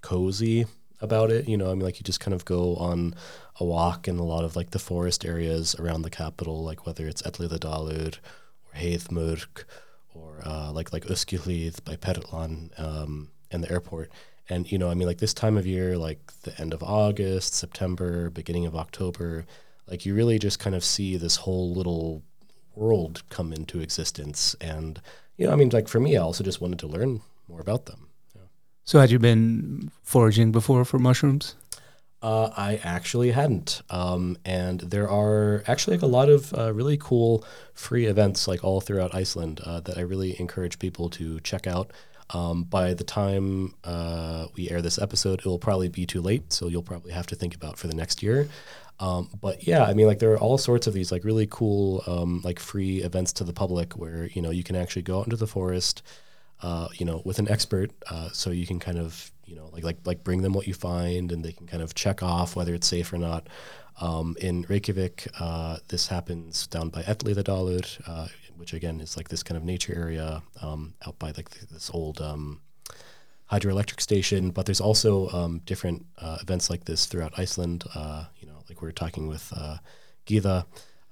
cozy 0.00 0.66
about 1.00 1.30
it. 1.30 1.48
You 1.48 1.56
know, 1.56 1.70
I 1.70 1.74
mean, 1.74 1.84
like 1.84 1.98
you 1.98 2.04
just 2.04 2.20
kind 2.20 2.34
of 2.34 2.44
go 2.44 2.76
on 2.76 3.14
a 3.60 3.64
walk 3.64 4.08
in 4.08 4.18
a 4.18 4.24
lot 4.24 4.44
of 4.44 4.56
like 4.56 4.70
the 4.70 4.78
forest 4.78 5.24
areas 5.24 5.74
around 5.76 6.02
the 6.02 6.10
capital, 6.10 6.62
like 6.62 6.86
whether 6.86 7.06
it's 7.06 7.22
Elliðaárdalur 7.22 8.16
or 8.16 8.78
Heiðmörk 8.78 9.64
or 10.14 10.40
uh, 10.44 10.72
like 10.72 10.92
like 10.92 11.04
Öskjuhlíð 11.04 11.84
by 11.84 11.96
Perlan 11.96 12.70
um, 12.78 13.28
and 13.50 13.62
the 13.62 13.70
airport. 13.70 14.10
And 14.48 14.70
you 14.70 14.78
know, 14.78 14.90
I 14.90 14.94
mean, 14.94 15.06
like 15.06 15.18
this 15.18 15.34
time 15.34 15.56
of 15.56 15.66
year, 15.66 15.98
like 15.98 16.32
the 16.42 16.58
end 16.60 16.72
of 16.72 16.82
August, 16.82 17.54
September, 17.54 18.30
beginning 18.30 18.66
of 18.66 18.74
October, 18.74 19.44
like 19.86 20.06
you 20.06 20.14
really 20.14 20.38
just 20.38 20.58
kind 20.58 20.74
of 20.74 20.84
see 20.84 21.16
this 21.16 21.36
whole 21.36 21.74
little 21.74 22.22
world 22.78 23.22
come 23.28 23.52
into 23.52 23.80
existence. 23.80 24.56
And 24.60 25.00
you 25.36 25.46
know, 25.46 25.52
I 25.52 25.56
mean, 25.56 25.70
like 25.70 25.88
for 25.88 26.00
me, 26.00 26.16
I 26.16 26.22
also 26.22 26.44
just 26.44 26.60
wanted 26.60 26.78
to 26.80 26.86
learn 26.86 27.20
more 27.48 27.60
about 27.60 27.86
them. 27.86 28.08
So, 28.84 28.98
had 28.98 29.10
you 29.10 29.18
been 29.18 29.90
foraging 30.02 30.50
before 30.50 30.82
for 30.86 30.98
mushrooms? 30.98 31.54
Uh, 32.22 32.50
I 32.56 32.80
actually 32.82 33.32
hadn't. 33.32 33.82
Um, 33.90 34.38
and 34.44 34.80
there 34.80 35.08
are 35.10 35.62
actually 35.66 35.98
like 35.98 36.02
a 36.02 36.06
lot 36.06 36.30
of 36.30 36.52
uh, 36.54 36.72
really 36.72 36.96
cool 36.96 37.44
free 37.74 38.06
events 38.06 38.48
like 38.48 38.64
all 38.64 38.80
throughout 38.80 39.14
Iceland 39.14 39.60
uh, 39.62 39.80
that 39.80 39.98
I 39.98 40.00
really 40.00 40.40
encourage 40.40 40.78
people 40.78 41.10
to 41.10 41.38
check 41.40 41.66
out. 41.66 41.92
Um, 42.30 42.64
by 42.64 42.94
the 42.94 43.04
time 43.04 43.74
uh, 43.84 44.46
we 44.56 44.70
air 44.70 44.82
this 44.82 44.98
episode, 44.98 45.40
it 45.40 45.46
will 45.46 45.58
probably 45.58 45.88
be 45.88 46.06
too 46.06 46.20
late, 46.20 46.52
so 46.52 46.68
you'll 46.68 46.82
probably 46.82 47.12
have 47.12 47.26
to 47.28 47.34
think 47.34 47.54
about 47.54 47.78
for 47.78 47.86
the 47.86 47.94
next 47.94 48.22
year. 48.22 48.48
Um, 49.00 49.30
but 49.40 49.66
yeah, 49.66 49.84
I 49.84 49.94
mean, 49.94 50.06
like 50.06 50.18
there 50.18 50.32
are 50.32 50.38
all 50.38 50.58
sorts 50.58 50.86
of 50.86 50.94
these 50.94 51.12
like 51.12 51.24
really 51.24 51.46
cool 51.48 52.02
um, 52.06 52.40
like 52.44 52.58
free 52.58 53.02
events 53.02 53.32
to 53.34 53.44
the 53.44 53.52
public 53.52 53.92
where 53.94 54.26
you 54.26 54.42
know 54.42 54.50
you 54.50 54.64
can 54.64 54.76
actually 54.76 55.02
go 55.02 55.20
out 55.20 55.26
into 55.26 55.36
the 55.36 55.46
forest 55.46 56.02
uh, 56.60 56.88
you 56.94 57.06
know, 57.06 57.22
with 57.24 57.38
an 57.38 57.48
expert, 57.48 57.90
uh, 58.10 58.30
so 58.32 58.50
you 58.50 58.66
can 58.66 58.80
kind 58.80 58.98
of, 58.98 59.30
you 59.44 59.54
know, 59.54 59.68
like 59.72 59.84
like 59.84 59.98
like 60.04 60.24
bring 60.24 60.42
them 60.42 60.52
what 60.52 60.66
you 60.66 60.74
find, 60.74 61.30
and 61.30 61.44
they 61.44 61.52
can 61.52 61.66
kind 61.66 61.82
of 61.82 61.94
check 61.94 62.22
off 62.22 62.56
whether 62.56 62.74
it's 62.74 62.86
safe 62.86 63.12
or 63.12 63.18
not. 63.18 63.48
Um, 64.00 64.36
in 64.40 64.64
Reykjavik, 64.68 65.28
uh, 65.40 65.78
this 65.88 66.08
happens 66.08 66.66
down 66.66 66.88
by 66.88 67.02
Elliðaárdalur, 67.02 68.00
uh, 68.06 68.28
which 68.56 68.72
again 68.72 69.00
is 69.00 69.16
like 69.16 69.28
this 69.28 69.42
kind 69.42 69.56
of 69.56 69.64
nature 69.64 69.94
area 69.94 70.42
um, 70.62 70.94
out 71.06 71.18
by 71.18 71.28
like 71.28 71.50
this 71.50 71.90
old 71.92 72.20
um, 72.20 72.60
hydroelectric 73.50 74.00
station. 74.00 74.50
But 74.50 74.66
there's 74.66 74.80
also 74.80 75.28
um, 75.30 75.60
different 75.64 76.06
uh, 76.18 76.38
events 76.42 76.70
like 76.70 76.84
this 76.84 77.06
throughout 77.06 77.38
Iceland. 77.38 77.84
Uh, 77.94 78.24
you 78.40 78.48
know, 78.48 78.57
like 78.68 78.82
we 78.82 78.88
are 78.88 78.92
talking 78.92 79.28
with 79.28 79.52
uh, 79.56 79.78
Gyða 80.26 80.66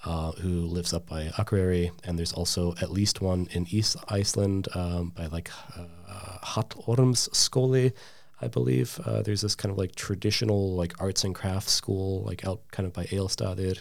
uh, 0.04 0.32
who 0.32 0.66
lives 0.66 0.92
up 0.92 1.06
by 1.06 1.26
Akureyri, 1.36 1.90
and 2.04 2.18
there's 2.18 2.32
also 2.32 2.74
at 2.80 2.90
least 2.90 3.20
one 3.20 3.48
in 3.52 3.66
East 3.70 3.96
Iceland 4.08 4.68
um, 4.74 5.10
by 5.10 5.26
like 5.26 5.50
uh, 5.76 6.38
Hattormsskóli, 6.44 7.92
I 8.40 8.48
believe. 8.48 9.00
Uh, 9.04 9.22
there's 9.22 9.40
this 9.40 9.54
kind 9.54 9.72
of 9.72 9.78
like 9.78 9.94
traditional 9.94 10.74
like 10.74 10.94
arts 11.00 11.24
and 11.24 11.34
crafts 11.34 11.72
school 11.72 12.22
like 12.22 12.46
out 12.46 12.60
kind 12.70 12.86
of 12.86 12.92
by 12.92 13.04
Egilsstaðir 13.04 13.78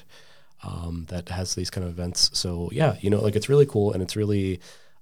um, 0.64 1.06
that 1.10 1.30
has 1.30 1.56
these 1.56 1.70
kind 1.70 1.86
of 1.86 1.92
events. 1.92 2.32
So 2.34 2.70
yeah, 2.72 2.96
you 3.02 3.10
know, 3.10 3.22
like 3.22 3.36
it's 3.36 3.50
really 3.50 3.66
cool 3.66 3.92
and 3.94 4.02
it's 4.02 4.16
really 4.16 4.60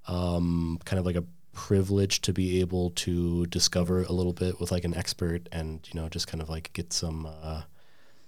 um, 0.08 0.80
kind 0.84 1.00
of 1.00 1.06
like 1.06 1.16
a 1.16 1.24
privilege 1.54 2.22
to 2.22 2.34
be 2.34 2.60
able 2.60 2.90
to 2.92 3.46
discover 3.46 4.04
a 4.04 4.12
little 4.12 4.34
bit 4.34 4.60
with 4.60 4.72
like 4.72 4.84
an 4.84 4.96
expert 4.96 5.48
and 5.52 5.88
you 5.94 6.00
know 6.00 6.10
just 6.10 6.28
kind 6.28 6.42
of 6.42 6.50
like 6.50 6.74
get 6.74 6.92
some 6.92 7.28
uh, 7.28 7.62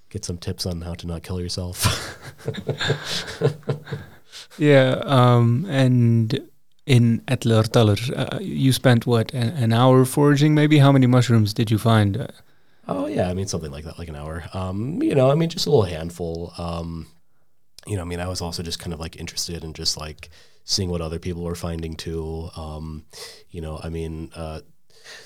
get 0.09 0.25
some 0.25 0.37
tips 0.37 0.65
on 0.65 0.81
how 0.81 0.93
to 0.93 1.07
not 1.07 1.23
kill 1.23 1.41
yourself. 1.41 1.85
yeah, 4.57 5.01
um, 5.05 5.65
and 5.69 6.39
in 6.85 7.21
Elliðaárdalur, 7.27 8.35
uh, 8.35 8.39
you 8.39 8.71
spent 8.71 9.05
what 9.05 9.33
an, 9.33 9.49
an, 9.49 9.73
hour 9.73 10.05
foraging? 10.05 10.53
Maybe 10.53 10.77
how 10.77 10.91
many 10.91 11.07
mushrooms 11.07 11.53
did 11.53 11.71
you 11.71 11.77
find? 11.77 12.31
Oh 12.87 13.07
yeah, 13.07 13.29
I 13.29 13.33
mean 13.33 13.47
something 13.47 13.71
like 13.71 13.85
that, 13.85 13.97
like 13.97 14.09
an 14.09 14.15
hour. 14.15 14.43
Um, 14.53 15.01
you 15.01 15.15
know, 15.15 15.31
I 15.31 15.35
mean 15.35 15.49
just 15.49 15.65
a 15.65 15.69
little 15.69 15.85
handful. 15.85 16.53
Um, 16.57 17.07
you 17.87 17.95
know, 17.95 18.03
I 18.03 18.05
mean 18.05 18.19
I 18.19 18.27
was 18.27 18.41
also 18.41 18.61
just 18.61 18.79
kind 18.79 18.93
of 18.93 18.99
like 18.99 19.15
interested 19.15 19.63
in 19.63 19.73
just 19.73 19.97
like 19.97 20.29
seeing 20.63 20.89
what 20.89 21.01
other 21.01 21.19
people 21.19 21.43
were 21.43 21.55
finding 21.55 21.95
too. 21.95 22.49
Um, 22.55 23.05
you 23.49 23.61
know, 23.61 23.79
I 23.83 23.89
mean. 23.89 24.31
Uh, 24.35 24.61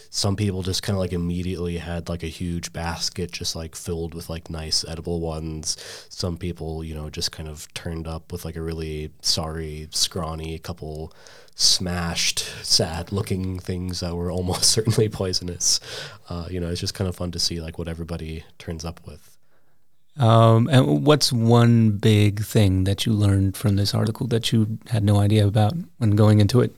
some 0.10 0.36
people 0.36 0.64
just 0.64 0.82
kind 0.82 0.96
of 0.96 1.00
like 1.00 1.14
immediately 1.14 1.78
had 1.78 2.10
like 2.10 2.24
a 2.24 2.28
huge 2.28 2.74
basket 2.74 3.32
just 3.32 3.56
like 3.56 3.76
filled 3.76 4.14
with 4.14 4.30
like 4.30 4.50
nice 4.50 4.84
edible 4.88 5.20
ones. 5.20 5.78
Some 6.10 6.38
people, 6.38 6.84
you 6.84 6.96
know, 6.96 7.10
just 7.10 7.32
kind 7.32 7.48
of 7.48 7.72
turned 7.74 8.08
up 8.08 8.32
with 8.32 8.44
like 8.44 8.56
a 8.56 8.62
really 8.62 9.12
sorry, 9.22 9.88
scrawny 9.92 10.58
couple 10.60 11.14
smashed, 11.56 12.40
sad 12.64 13.12
looking 13.12 13.60
things 13.60 14.00
that 14.00 14.16
were 14.16 14.32
almost 14.38 14.64
certainly 14.64 15.10
poisonous. 15.10 15.80
Uh, 16.30 16.48
you 16.50 16.60
know, 16.60 16.70
it's 16.70 16.82
just 16.82 16.94
kind 16.94 17.08
of 17.08 17.16
fun 17.16 17.32
to 17.32 17.40
see 17.40 17.62
like 17.62 17.78
what 17.78 17.88
everybody 17.88 18.44
turns 18.58 18.84
up 18.84 19.02
with. 19.06 19.38
Um, 20.18 20.68
and 20.68 21.06
what's 21.06 21.32
one 21.32 21.92
big 21.92 22.44
thing 22.44 22.84
that 22.84 23.06
you 23.06 23.14
learned 23.14 23.56
from 23.56 23.78
this 23.78 23.94
article 23.94 24.28
that 24.28 24.52
you 24.52 24.80
had 24.90 25.04
no 25.04 25.20
idea 25.20 25.48
about 25.48 25.76
when 25.98 26.12
going 26.12 26.40
into 26.40 26.60
it? 26.62 26.76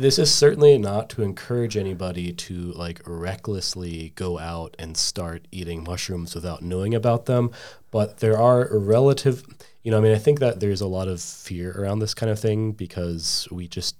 This 0.00 0.18
is 0.18 0.34
certainly 0.34 0.78
not 0.78 1.10
to 1.10 1.22
encourage 1.22 1.76
anybody 1.76 2.32
to 2.32 2.72
like 2.72 3.02
recklessly 3.04 4.12
go 4.14 4.38
out 4.38 4.74
and 4.78 4.96
start 4.96 5.46
eating 5.52 5.84
mushrooms 5.84 6.34
without 6.34 6.62
knowing 6.62 6.94
about 6.94 7.26
them 7.26 7.50
but 7.90 8.18
there 8.18 8.38
are 8.38 8.66
relative 8.72 9.44
you 9.82 9.90
know 9.90 9.98
i 9.98 10.00
mean 10.00 10.14
i 10.14 10.18
think 10.18 10.40
that 10.40 10.58
there's 10.58 10.80
a 10.80 10.86
lot 10.86 11.06
of 11.06 11.20
fear 11.20 11.78
around 11.78 11.98
this 11.98 12.14
kind 12.14 12.32
of 12.32 12.38
thing 12.38 12.72
because 12.72 13.46
we 13.50 13.68
just 13.68 13.96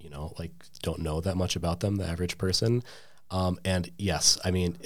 you 0.00 0.10
know 0.10 0.32
like 0.36 0.50
don't 0.82 0.98
know 0.98 1.20
that 1.20 1.36
much 1.36 1.54
about 1.54 1.80
them 1.80 1.96
the 1.96 2.06
average 2.06 2.36
person. 2.36 2.82
Um, 3.30 3.60
and 3.64 3.88
yes 3.96 4.36
i 4.44 4.50
mean 4.50 4.76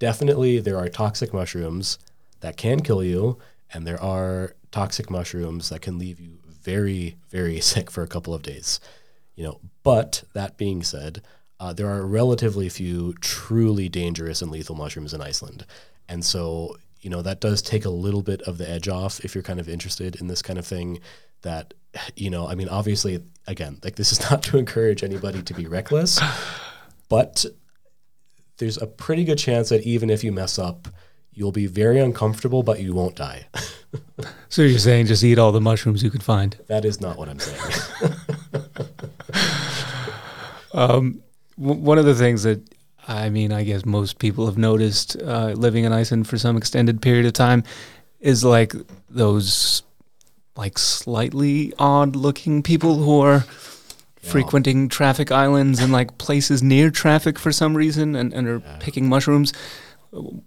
definitely 0.00 0.58
there 0.58 0.76
are 0.76 0.88
toxic 0.88 1.32
mushrooms 1.32 1.98
that 2.40 2.56
can 2.56 2.80
kill 2.80 3.04
you 3.04 3.38
and 3.72 3.86
there 3.86 4.02
are 4.02 4.56
toxic 4.72 5.08
mushrooms 5.08 5.68
that 5.68 5.82
can 5.82 5.98
leave 5.98 6.18
you 6.18 6.40
very 6.48 7.16
very 7.30 7.60
sick 7.72 7.92
for 7.92 8.02
a 8.02 8.08
couple 8.08 8.34
of 8.34 8.42
days 8.42 8.80
you 9.38 9.44
know, 9.44 9.60
but 9.84 10.24
that 10.34 10.56
being 10.56 10.82
said, 10.82 11.22
uh, 11.60 11.72
there 11.72 11.88
are 11.88 12.04
relatively 12.04 12.68
few 12.68 13.14
truly 13.20 13.88
dangerous 13.88 14.42
and 14.42 14.50
lethal 14.50 14.74
mushrooms 14.74 15.14
in 15.14 15.20
Iceland, 15.20 15.64
and 16.08 16.24
so 16.24 16.76
you 17.00 17.08
know 17.08 17.22
that 17.22 17.40
does 17.40 17.62
take 17.62 17.84
a 17.84 17.90
little 17.90 18.22
bit 18.22 18.42
of 18.42 18.58
the 18.58 18.68
edge 18.68 18.88
off 18.88 19.24
if 19.24 19.36
you're 19.36 19.44
kind 19.44 19.60
of 19.60 19.68
interested 19.68 20.16
in 20.16 20.26
this 20.26 20.42
kind 20.42 20.58
of 20.58 20.66
thing. 20.66 20.98
That 21.42 21.72
you 22.16 22.30
know, 22.30 22.48
I 22.48 22.56
mean, 22.56 22.68
obviously, 22.68 23.22
again, 23.46 23.78
like 23.84 23.94
this 23.94 24.10
is 24.10 24.20
not 24.30 24.42
to 24.42 24.58
encourage 24.58 25.04
anybody 25.04 25.40
to 25.42 25.54
be 25.54 25.68
reckless, 25.68 26.18
but 27.08 27.46
there's 28.56 28.82
a 28.82 28.88
pretty 28.88 29.22
good 29.22 29.38
chance 29.38 29.68
that 29.68 29.82
even 29.84 30.10
if 30.10 30.24
you 30.24 30.32
mess 30.32 30.58
up, 30.58 30.88
you'll 31.32 31.52
be 31.52 31.68
very 31.68 32.00
uncomfortable, 32.00 32.64
but 32.64 32.80
you 32.80 32.92
won't 32.92 33.14
die. 33.14 33.46
so 34.48 34.62
you're 34.62 34.80
saying 34.80 35.06
just 35.06 35.22
eat 35.22 35.38
all 35.38 35.52
the 35.52 35.60
mushrooms 35.60 36.02
you 36.02 36.10
could 36.10 36.24
find? 36.24 36.58
That 36.66 36.84
is 36.84 37.00
not 37.00 37.16
what 37.16 37.28
I'm 37.28 37.38
saying. 37.38 38.14
um, 40.78 41.22
w- 41.58 41.80
one 41.80 41.98
of 41.98 42.04
the 42.04 42.14
things 42.14 42.44
that 42.44 42.60
I 43.08 43.30
mean, 43.30 43.52
I 43.52 43.64
guess 43.64 43.86
most 43.86 44.18
people 44.18 44.44
have 44.46 44.58
noticed 44.58 45.16
uh, 45.16 45.54
living 45.56 45.84
in 45.84 45.92
Iceland 45.92 46.28
for 46.28 46.36
some 46.36 46.58
extended 46.58 47.00
period 47.00 47.24
of 47.24 47.32
time 47.32 47.64
is 48.20 48.44
like 48.44 48.74
those 49.08 49.82
like 50.56 50.76
slightly 50.76 51.72
odd 51.78 52.16
looking 52.16 52.62
people 52.62 52.96
who 52.96 53.20
are 53.20 53.44
yeah. 54.22 54.30
frequenting 54.30 54.88
traffic 54.88 55.32
islands 55.32 55.80
and 55.80 55.90
like 55.90 56.18
places 56.18 56.62
near 56.62 56.90
traffic 56.90 57.38
for 57.38 57.50
some 57.50 57.76
reason 57.76 58.14
and, 58.14 58.34
and 58.34 58.46
are 58.46 58.58
yeah. 58.58 58.76
picking 58.78 59.08
mushrooms. 59.08 59.54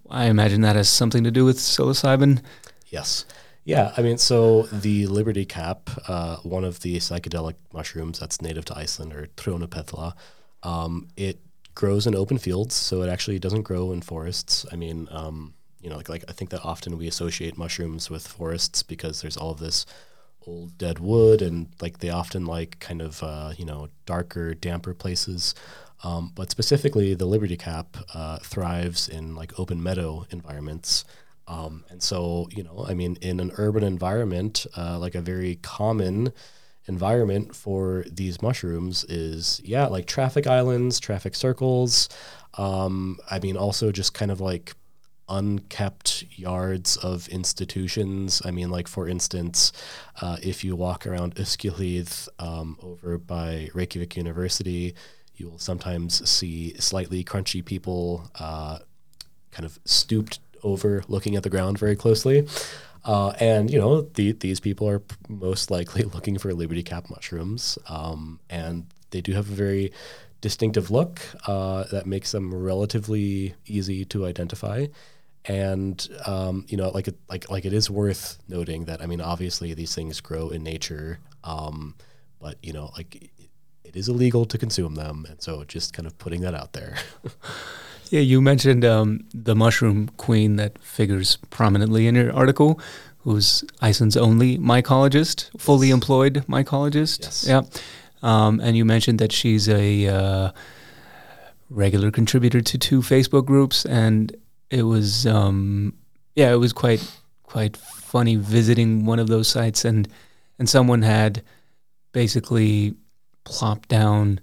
I 0.08 0.26
imagine 0.26 0.60
that 0.60 0.76
has 0.76 0.88
something 0.88 1.24
to 1.24 1.30
do 1.30 1.44
with 1.44 1.58
psilocybin. 1.58 2.42
Yes. 2.88 3.24
Yeah, 3.64 3.92
I 3.96 4.02
mean, 4.02 4.18
so 4.18 4.62
the 4.72 5.06
Liberty 5.06 5.44
Cap, 5.44 5.88
uh, 6.08 6.36
one 6.38 6.64
of 6.64 6.80
the 6.80 6.96
psychedelic 6.96 7.54
mushrooms 7.72 8.18
that's 8.18 8.42
native 8.42 8.64
to 8.66 8.76
Iceland, 8.76 9.12
or 9.12 9.28
Trjónupeðla, 9.36 10.14
um, 10.64 11.08
it 11.16 11.38
grows 11.74 12.06
in 12.06 12.14
open 12.16 12.38
fields, 12.38 12.74
so 12.74 13.02
it 13.02 13.08
actually 13.08 13.38
doesn't 13.38 13.62
grow 13.62 13.92
in 13.92 14.00
forests. 14.02 14.66
I 14.72 14.76
mean, 14.76 15.06
um, 15.12 15.54
you 15.80 15.88
know, 15.90 15.96
like, 15.96 16.08
like 16.08 16.24
I 16.28 16.32
think 16.32 16.50
that 16.50 16.64
often 16.64 16.98
we 16.98 17.06
associate 17.06 17.56
mushrooms 17.56 18.10
with 18.10 18.26
forests 18.26 18.82
because 18.82 19.20
there's 19.22 19.36
all 19.36 19.52
of 19.52 19.60
this 19.60 19.86
old 20.46 20.76
dead 20.76 20.98
wood, 20.98 21.40
and 21.40 21.68
like 21.80 21.98
they 21.98 22.10
often 22.10 22.44
like 22.44 22.80
kind 22.80 23.00
of 23.00 23.22
uh, 23.22 23.52
you 23.56 23.64
know 23.64 23.88
darker, 24.06 24.54
damper 24.54 24.92
places. 24.92 25.54
Um, 26.04 26.32
but 26.34 26.50
specifically, 26.50 27.14
the 27.14 27.26
Liberty 27.26 27.56
Cap 27.56 27.96
uh, 28.12 28.38
thrives 28.38 29.08
in 29.08 29.36
like 29.36 29.56
open 29.58 29.80
meadow 29.80 30.26
environments. 30.30 31.04
Um, 31.46 31.84
and 31.90 32.02
so, 32.02 32.48
you 32.50 32.62
know, 32.62 32.84
I 32.88 32.94
mean, 32.94 33.16
in 33.20 33.40
an 33.40 33.52
urban 33.56 33.82
environment, 33.82 34.66
uh, 34.76 34.98
like 34.98 35.14
a 35.14 35.20
very 35.20 35.56
common 35.56 36.32
environment 36.86 37.54
for 37.54 38.04
these 38.10 38.42
mushrooms 38.42 39.04
is, 39.04 39.60
yeah, 39.64 39.86
like 39.86 40.06
traffic 40.06 40.46
islands, 40.46 40.98
traffic 41.00 41.34
circles. 41.34 42.08
Um, 42.54 43.18
I 43.30 43.38
mean, 43.38 43.56
also 43.56 43.92
just 43.92 44.14
kind 44.14 44.30
of 44.30 44.40
like 44.40 44.74
unkept 45.28 46.24
yards 46.36 46.96
of 46.98 47.28
institutions. 47.28 48.42
I 48.44 48.50
mean, 48.50 48.70
like 48.70 48.88
for 48.88 49.08
instance, 49.08 49.72
uh, 50.20 50.36
if 50.42 50.64
you 50.64 50.76
walk 50.76 51.06
around 51.06 51.36
Öskjuhlíð 51.36 52.28
um, 52.38 52.76
over 52.82 53.18
by 53.18 53.70
Reykjavik 53.74 54.16
University, 54.16 54.94
you 55.36 55.48
will 55.48 55.58
sometimes 55.58 56.28
see 56.28 56.74
slightly 56.78 57.24
crunchy 57.24 57.64
people 57.64 58.30
uh, 58.38 58.78
kind 59.50 59.64
of 59.64 59.78
stooped 59.84 60.40
over 60.62 61.02
looking 61.08 61.36
at 61.36 61.42
the 61.42 61.50
ground 61.50 61.78
very 61.78 61.96
closely. 61.96 62.46
Uh, 63.04 63.30
and 63.40 63.70
you 63.70 63.78
know 63.78 64.02
the, 64.02 64.32
these 64.32 64.60
people 64.60 64.88
are 64.88 65.02
most 65.28 65.70
likely 65.70 66.02
looking 66.14 66.38
for 66.38 66.54
liberty 66.54 66.82
cap 66.82 67.10
mushrooms, 67.10 67.78
um, 67.88 68.38
and 68.48 68.86
they 69.10 69.20
do 69.20 69.32
have 69.32 69.50
a 69.50 69.54
very 69.54 69.92
distinctive 70.40 70.90
look 70.90 71.20
uh, 71.46 71.84
that 71.84 72.06
makes 72.06 72.32
them 72.32 72.54
relatively 72.54 73.54
easy 73.66 74.04
to 74.04 74.26
identify. 74.26 74.86
And 75.44 76.06
um, 76.26 76.64
you 76.68 76.76
know, 76.76 76.90
like 76.90 77.08
it, 77.08 77.16
like 77.28 77.50
like 77.50 77.64
it 77.64 77.72
is 77.72 77.90
worth 77.90 78.38
noting 78.48 78.84
that 78.84 79.02
I 79.02 79.06
mean, 79.06 79.20
obviously 79.20 79.74
these 79.74 79.94
things 79.94 80.20
grow 80.20 80.50
in 80.50 80.62
nature, 80.62 81.18
um, 81.42 81.96
but 82.40 82.56
you 82.62 82.72
know, 82.72 82.92
like 82.96 83.16
it, 83.16 83.30
it 83.82 83.96
is 83.96 84.08
illegal 84.08 84.44
to 84.44 84.58
consume 84.58 84.94
them, 84.94 85.26
and 85.28 85.42
so 85.42 85.64
just 85.64 85.92
kind 85.92 86.06
of 86.06 86.16
putting 86.18 86.42
that 86.42 86.54
out 86.54 86.72
there. 86.72 86.96
Yeah, 88.12 88.20
you 88.20 88.42
mentioned 88.42 88.84
um, 88.84 89.24
the 89.32 89.54
mushroom 89.54 90.10
queen 90.18 90.56
that 90.56 90.78
figures 90.78 91.38
prominently 91.48 92.06
in 92.06 92.14
your 92.14 92.30
article, 92.34 92.78
who's 93.20 93.64
Iceland's 93.80 94.18
only 94.18 94.58
mycologist, 94.58 95.48
fully 95.58 95.88
employed 95.88 96.44
mycologist. 96.46 97.22
Yes. 97.22 97.46
Yeah. 97.48 97.62
Um, 98.22 98.60
and 98.60 98.76
you 98.76 98.84
mentioned 98.84 99.18
that 99.20 99.32
she's 99.32 99.66
a 99.66 100.08
uh, 100.08 100.50
regular 101.70 102.10
contributor 102.10 102.60
to 102.60 102.76
two 102.76 103.00
Facebook 103.00 103.46
groups, 103.46 103.86
and 103.86 104.36
it 104.68 104.82
was 104.82 105.26
um, 105.26 105.94
yeah, 106.36 106.52
it 106.52 106.56
was 106.58 106.74
quite 106.74 107.02
quite 107.44 107.78
funny 107.78 108.36
visiting 108.36 109.06
one 109.06 109.20
of 109.20 109.28
those 109.28 109.48
sites, 109.48 109.86
and 109.86 110.06
and 110.58 110.68
someone 110.68 111.00
had 111.00 111.42
basically 112.12 112.94
plopped 113.44 113.88
down 113.88 114.38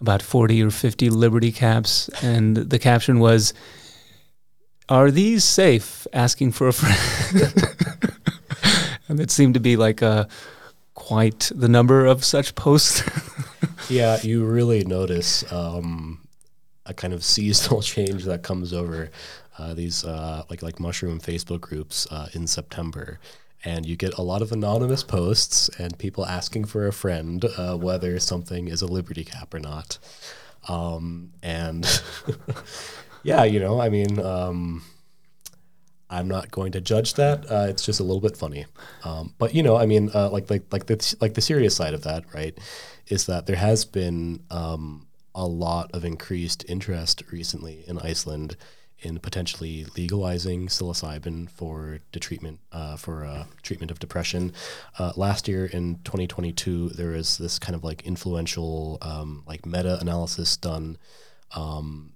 about 0.00 0.22
40 0.22 0.62
or 0.62 0.70
50 0.70 1.10
Liberty 1.10 1.52
caps, 1.52 2.08
and 2.22 2.56
the 2.56 2.78
caption 2.78 3.18
was, 3.18 3.54
Are 4.88 5.10
these 5.10 5.44
safe? 5.44 6.06
Asking 6.12 6.52
for 6.52 6.68
a 6.68 6.72
friend. 6.72 7.52
and 9.08 9.20
it 9.20 9.30
seemed 9.30 9.54
to 9.54 9.60
be 9.60 9.76
like 9.76 10.02
a, 10.02 10.28
quite 10.96 11.52
the 11.54 11.68
number 11.68 12.04
of 12.04 12.24
such 12.24 12.54
posts. 12.56 13.02
yeah, 13.88 14.18
you 14.22 14.44
really 14.44 14.84
notice 14.84 15.50
um, 15.52 16.26
a 16.84 16.92
kind 16.92 17.14
of 17.14 17.22
seasonal 17.22 17.82
change 17.94 18.24
that 18.24 18.42
comes 18.42 18.72
over 18.72 19.10
uh, 19.58 19.74
these 19.74 20.04
uh, 20.04 20.42
like 20.50 20.62
like 20.62 20.80
mushroom 20.80 21.20
Facebook 21.20 21.60
groups 21.60 22.06
uh, 22.10 22.28
in 22.32 22.46
September 22.46 23.20
and 23.64 23.86
you 23.86 23.96
get 23.96 24.14
a 24.14 24.22
lot 24.22 24.42
of 24.42 24.52
anonymous 24.52 25.02
posts 25.02 25.68
and 25.78 25.98
people 25.98 26.24
asking 26.26 26.66
for 26.66 26.86
a 26.86 26.92
friend 26.92 27.44
uh, 27.56 27.76
whether 27.76 28.18
something 28.20 28.68
is 28.68 28.82
a 28.82 28.86
Liberty 28.86 29.24
Cap 29.24 29.52
or 29.54 29.58
not. 29.58 29.98
Um, 30.68 31.32
and 31.42 31.86
yeah, 33.22 33.44
you 33.44 33.60
know, 33.60 33.80
I 33.80 33.88
mean, 33.88 34.18
um, 34.20 34.82
I'm 36.08 36.28
not 36.28 36.50
going 36.50 36.72
to 36.72 36.80
judge 36.80 37.14
that. 37.14 37.50
Uh, 37.50 37.66
it's 37.68 37.84
just 37.84 38.00
a 38.00 38.04
little 38.04 38.20
bit 38.20 38.36
funny. 38.36 38.66
Um, 39.04 39.34
but 39.38 39.54
you 39.54 39.62
know, 39.62 39.76
I 39.76 39.86
mean, 39.86 40.10
uh, 40.14 40.30
like 40.30 40.48
like 40.50 40.64
like 40.72 40.86
the 40.86 41.16
like 41.20 41.34
the 41.34 41.40
serious 41.40 41.74
side 41.74 41.94
of 41.94 42.02
that, 42.02 42.24
right, 42.32 42.56
is 43.08 43.26
that 43.26 43.46
there 43.46 43.56
has 43.56 43.84
been 43.84 44.40
um, 44.50 45.06
a 45.34 45.46
lot 45.46 45.90
of 45.92 46.04
increased 46.04 46.64
interest 46.68 47.22
recently 47.30 47.84
in 47.86 47.98
Iceland 47.98 48.56
in 49.00 49.18
potentially 49.18 49.86
legalizing 49.96 50.68
psilocybin 50.68 51.50
for 51.50 51.98
the 52.12 52.20
treatment 52.20 52.60
uh, 52.72 52.96
for 52.96 53.24
uh, 53.24 53.44
treatment 53.62 53.90
of 53.90 53.98
depression. 53.98 54.52
Uh, 54.98 55.12
last 55.16 55.48
year 55.48 55.66
in 55.66 55.96
2022, 56.04 56.90
there 56.90 57.10
was 57.10 57.36
this 57.38 57.58
kind 57.58 57.74
of 57.74 57.84
like 57.84 58.02
influential 58.02 58.98
um, 59.02 59.42
like 59.46 59.66
meta 59.66 59.98
analysis 60.00 60.56
done 60.56 60.96
um, 61.54 62.12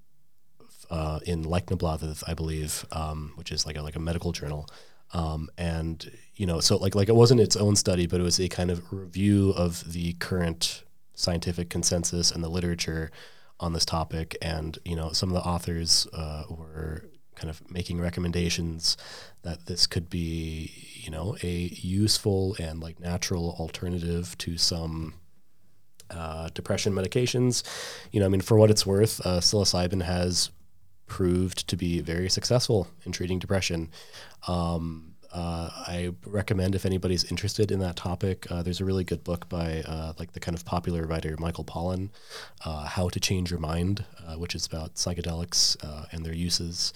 uh, 0.90 1.20
in 1.26 1.44
Læknablaðið, 1.44 2.24
I 2.26 2.34
believe, 2.34 2.86
um, 2.92 3.32
which 3.36 3.52
is 3.52 3.66
like 3.66 3.76
a, 3.76 3.82
like 3.82 3.96
a 3.96 4.00
medical 4.00 4.32
journal. 4.32 4.66
Um, 5.12 5.50
and 5.58 6.10
you 6.34 6.46
know, 6.46 6.60
so 6.60 6.76
like 6.76 6.94
like 6.94 7.08
it 7.08 7.14
wasn't 7.14 7.40
its 7.40 7.56
own 7.56 7.76
study, 7.76 8.06
but 8.06 8.20
it 8.20 8.24
was 8.24 8.40
a 8.40 8.48
kind 8.48 8.70
of 8.70 8.92
review 8.92 9.50
of 9.50 9.92
the 9.92 10.14
current 10.14 10.84
scientific 11.14 11.68
consensus 11.68 12.30
and 12.30 12.42
the 12.42 12.48
literature 12.48 13.10
on 13.60 13.72
this 13.72 13.84
topic. 13.84 14.36
And, 14.42 14.78
you 14.84 14.96
know, 14.96 15.12
some 15.12 15.28
of 15.28 15.34
the 15.34 15.48
authors 15.48 16.06
uh, 16.12 16.44
were 16.50 17.04
kind 17.36 17.48
of 17.50 17.70
making 17.70 18.00
recommendations 18.00 18.96
that 19.42 19.66
this 19.66 19.86
could 19.86 20.10
be, 20.10 20.72
you 20.94 21.10
know, 21.10 21.36
a 21.42 21.70
useful 21.74 22.56
and 22.58 22.80
like 22.80 23.00
natural 23.00 23.56
alternative 23.58 24.36
to 24.38 24.58
some 24.58 25.14
uh, 26.10 26.48
depression 26.54 26.92
medications. 26.92 27.62
You 28.10 28.20
know, 28.20 28.26
I 28.26 28.28
mean, 28.28 28.40
for 28.40 28.56
what 28.56 28.70
it's 28.70 28.84
worth, 28.84 29.24
uh, 29.24 29.40
psilocybin 29.40 30.02
has 30.02 30.50
proved 31.06 31.68
to 31.68 31.76
be 31.76 32.00
very 32.00 32.28
successful 32.28 32.88
in 33.04 33.12
treating 33.12 33.38
depression. 33.38 33.90
Um, 34.46 35.09
uh, 35.32 35.70
I 35.86 36.12
recommend 36.26 36.74
if 36.74 36.84
anybody's 36.84 37.24
interested 37.24 37.70
in 37.70 37.80
that 37.80 37.96
topic. 37.96 38.46
Uh, 38.50 38.62
there's 38.62 38.80
a 38.80 38.84
really 38.84 39.04
good 39.04 39.22
book 39.22 39.48
by 39.48 39.82
uh, 39.82 40.12
like 40.18 40.32
the 40.32 40.40
kind 40.40 40.56
of 40.56 40.64
popular 40.64 41.06
writer 41.06 41.36
Michael 41.38 41.64
Pollan, 41.64 42.10
uh, 42.64 42.86
"How 42.86 43.08
to 43.08 43.20
Change 43.20 43.50
Your 43.50 43.60
Mind," 43.60 44.04
uh, 44.26 44.34
which 44.34 44.54
is 44.54 44.66
about 44.66 44.94
psychedelics 44.94 45.76
and 46.12 46.24
their 46.24 46.34
uses. 46.34 46.92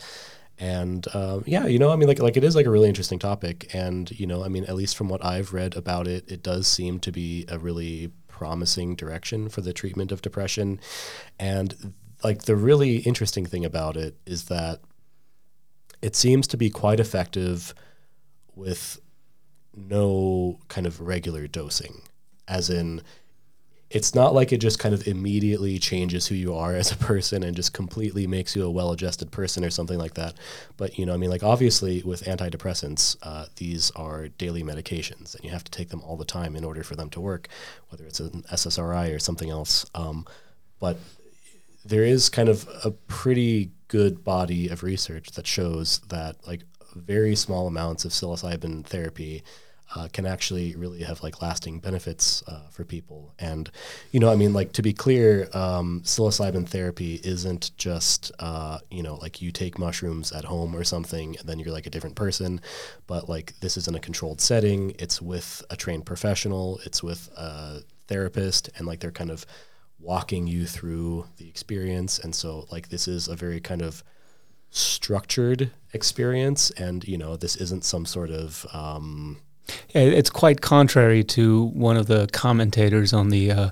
And 0.59 1.07
yeah, 1.47 1.67
you 1.67 1.79
know, 1.79 1.93
I 1.93 1.97
mean, 1.97 2.09
like 2.09 2.19
like 2.19 2.37
it 2.37 2.45
is 2.45 2.57
like 2.57 2.67
a 2.67 2.71
really 2.71 2.89
interesting 2.89 3.19
topic, 3.19 3.73
and 3.75 4.11
you 4.11 4.27
know, 4.27 4.45
I 4.45 4.49
mean, 4.49 4.65
at 4.65 4.75
least 4.75 4.97
from 4.97 5.09
what 5.09 5.25
I've 5.25 5.53
read 5.53 5.77
about 5.77 6.09
it, 6.09 6.31
it 6.31 6.43
does 6.43 6.67
seem 6.67 7.01
to 7.01 7.13
be 7.13 7.45
a 7.49 7.59
really 7.59 8.11
promising 8.29 8.97
direction 8.97 9.49
for 9.49 9.61
the 9.61 9.73
treatment 9.73 10.11
of 10.11 10.21
depression. 10.21 10.81
And 11.39 11.95
like 12.25 12.43
the 12.43 12.57
really 12.57 12.97
interesting 12.99 13.47
thing 13.47 13.65
about 13.65 13.97
it 13.97 14.17
is 14.27 14.47
that 14.47 14.81
it 16.03 16.17
seems 16.17 16.47
to 16.49 16.57
be 16.57 16.69
quite 16.69 16.99
effective 16.99 17.75
with 18.57 19.01
no 19.77 20.61
kind 20.69 20.87
of 20.87 21.01
regular 21.01 21.47
dosing, 21.47 22.03
as 22.47 22.71
in 22.71 23.03
it's 23.91 24.15
not 24.15 24.35
like 24.35 24.53
it 24.53 24.59
just 24.59 24.81
kind 24.81 24.93
of 24.93 25.07
immediately 25.07 25.79
changes 25.79 26.27
who 26.27 26.35
you 26.35 26.55
are 26.55 26.75
as 26.75 26.91
a 26.91 26.97
person 26.97 27.43
and 27.43 27.55
just 27.55 27.73
completely 27.73 28.27
makes 28.27 28.57
you 28.57 28.65
a 28.65 28.71
well-adjusted 28.71 29.31
person 29.31 29.65
or 29.65 29.71
something 29.71 29.99
like 29.99 30.15
that. 30.15 30.35
But 30.77 30.99
you 30.99 31.07
know, 31.07 31.15
I 31.15 31.17
mean, 31.17 31.31
like 31.31 31.45
obviously 31.45 32.03
with 32.03 32.25
antidepressants, 32.25 33.17
uh, 33.23 33.47
these 33.57 33.91
are 33.93 34.29
daily 34.29 34.63
medications, 34.63 35.35
and 35.35 35.45
you 35.45 35.51
have 35.51 35.65
to 35.65 35.71
take 35.71 35.91
them 35.91 36.03
all 36.03 36.17
the 36.17 36.25
time 36.25 36.57
in 36.57 36.65
order 36.65 36.83
for 36.83 36.97
them 36.97 37.09
to 37.11 37.21
work, 37.21 37.49
whether 37.91 38.05
it's 38.05 38.21
an 38.21 38.43
SSRI 38.53 39.15
or 39.15 39.19
something 39.19 39.51
else. 39.51 39.87
Um, 39.95 40.27
but 40.81 40.99
there 41.85 42.05
is 42.05 42.29
kind 42.29 42.49
of 42.49 42.69
a 42.85 42.91
pretty 42.91 43.71
good 43.89 44.25
body 44.25 44.69
of 44.69 44.83
research 44.83 45.33
that 45.33 45.47
shows 45.47 46.01
that 46.09 46.37
like 46.47 46.63
very 46.95 47.37
small 47.37 47.67
amounts 47.67 48.05
of 48.05 48.13
psilocybin 48.13 48.85
therapy 48.85 49.43
uh, 49.95 50.09
can 50.13 50.27
actually 50.27 50.75
really 50.75 51.03
have 51.03 51.23
like 51.23 51.43
lasting 51.43 51.79
benefits 51.79 52.43
uh, 52.49 52.69
for 52.71 52.85
people. 52.85 53.33
And, 53.39 53.71
you 54.13 54.19
know, 54.19 54.31
I 54.31 54.37
mean, 54.37 54.53
like 54.53 54.73
to 54.73 54.83
be 54.83 54.93
clear, 54.93 55.49
um, 55.53 56.01
psilocybin 56.05 56.67
therapy 56.69 57.21
isn't 57.23 57.77
just, 57.77 58.33
uh, 58.39 58.79
you 58.91 59.03
know, 59.03 59.17
like 59.17 59.43
you 59.43 59.53
take 59.53 59.79
mushrooms 59.79 60.33
at 60.33 60.45
home 60.45 60.75
or 60.75 60.85
something 60.85 61.37
and 61.39 61.49
then 61.49 61.59
you're 61.59 61.73
like 61.73 61.87
a 61.87 61.91
different 61.91 62.17
person. 62.17 62.61
But 63.07 63.29
like 63.29 63.59
this 63.61 63.77
is 63.77 63.87
in 63.87 63.95
a 63.95 64.01
controlled 64.01 64.41
setting, 64.41 64.95
it's 64.99 65.21
with 65.21 65.63
a 65.71 65.77
trained 65.77 66.07
professional, 66.07 66.81
it's 66.85 67.03
with 67.03 67.29
a 67.37 67.83
therapist, 68.09 68.71
and 68.77 68.87
like 68.87 69.01
they're 69.01 69.13
kind 69.13 69.31
of 69.31 69.47
walking 69.99 70.47
you 70.47 70.67
through 70.67 71.27
the 71.37 71.49
experience. 71.49 72.19
And 72.19 72.35
so, 72.35 72.67
like, 72.71 72.89
this 72.89 73.09
is 73.09 73.29
a 73.29 73.37
very 73.37 73.61
kind 73.61 73.83
of 73.83 74.05
structured 74.71 75.71
experience, 75.95 76.71
and 76.73 77.07
you 77.07 77.17
know, 77.17 77.37
this 77.37 77.57
isn't 77.57 77.85
some 77.85 78.05
sort 78.05 78.31
of 78.31 78.67
um, 78.73 79.39
it's 79.91 80.31
quite 80.31 80.61
contrary 80.61 81.25
to 81.25 81.65
one 81.67 81.97
of 81.97 82.07
the 82.07 82.29
commentators 82.33 83.13
on 83.13 83.31
the 83.31 83.51
uh, 83.51 83.71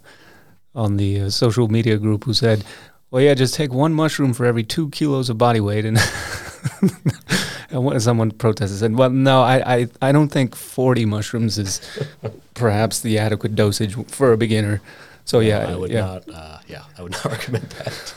on 0.74 0.96
the 0.96 1.22
uh, 1.22 1.30
social 1.30 1.68
media 1.68 1.98
group 1.98 2.24
who 2.24 2.34
said, 2.34 2.64
"Well, 3.10 3.22
yeah, 3.22 3.34
just 3.34 3.54
take 3.54 3.72
one 3.72 3.92
mushroom 3.92 4.32
for 4.32 4.46
every 4.46 4.64
two 4.64 4.88
kilos 4.90 5.28
of 5.28 5.38
body 5.38 5.60
weight." 5.60 5.84
And, 5.84 5.98
and 7.70 8.02
someone 8.02 8.30
protested 8.30 8.70
and 8.70 8.78
said, 8.78 8.98
"Well, 8.98 9.10
no, 9.10 9.42
I, 9.42 9.76
I, 9.76 9.86
I 10.00 10.12
don't 10.12 10.28
think 10.30 10.56
forty 10.56 11.04
mushrooms 11.04 11.58
is 11.58 11.80
perhaps 12.54 13.00
the 13.00 13.18
adequate 13.18 13.54
dosage 13.54 13.94
for 14.08 14.32
a 14.32 14.36
beginner." 14.36 14.80
So 15.24 15.40
yeah, 15.40 15.68
I 15.68 15.76
would 15.76 15.90
yeah. 15.90 16.00
not. 16.00 16.28
Uh, 16.28 16.58
yeah, 16.66 16.84
I 16.98 17.02
would 17.02 17.12
not 17.12 17.24
recommend 17.36 17.70
that. 17.70 18.14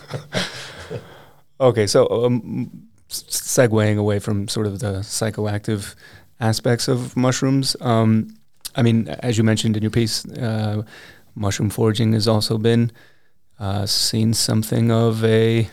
Okay, 1.60 1.88
so 1.88 2.26
um, 2.26 2.88
segueing 3.10 3.98
away 3.98 4.20
from 4.20 4.48
sort 4.48 4.68
of 4.68 4.80
the 4.80 5.00
psychoactive 5.02 5.96
aspects 6.40 6.88
of 6.88 7.16
mushrooms, 7.16 7.76
um, 7.82 8.36
I 8.76 8.82
mean, 8.82 9.08
as 9.08 9.38
you 9.38 9.44
mentioned 9.44 9.78
in 9.78 9.84
your 9.84 9.92
piece, 9.92 10.26
uh, 10.26 10.84
mushroom 11.36 11.70
foraging 11.70 12.14
has 12.14 12.28
also 12.28 12.58
been 12.58 12.92
uh, 13.60 13.86
seen 13.86 14.34
something 14.34 14.92
of 14.92 15.24
a, 15.24 15.70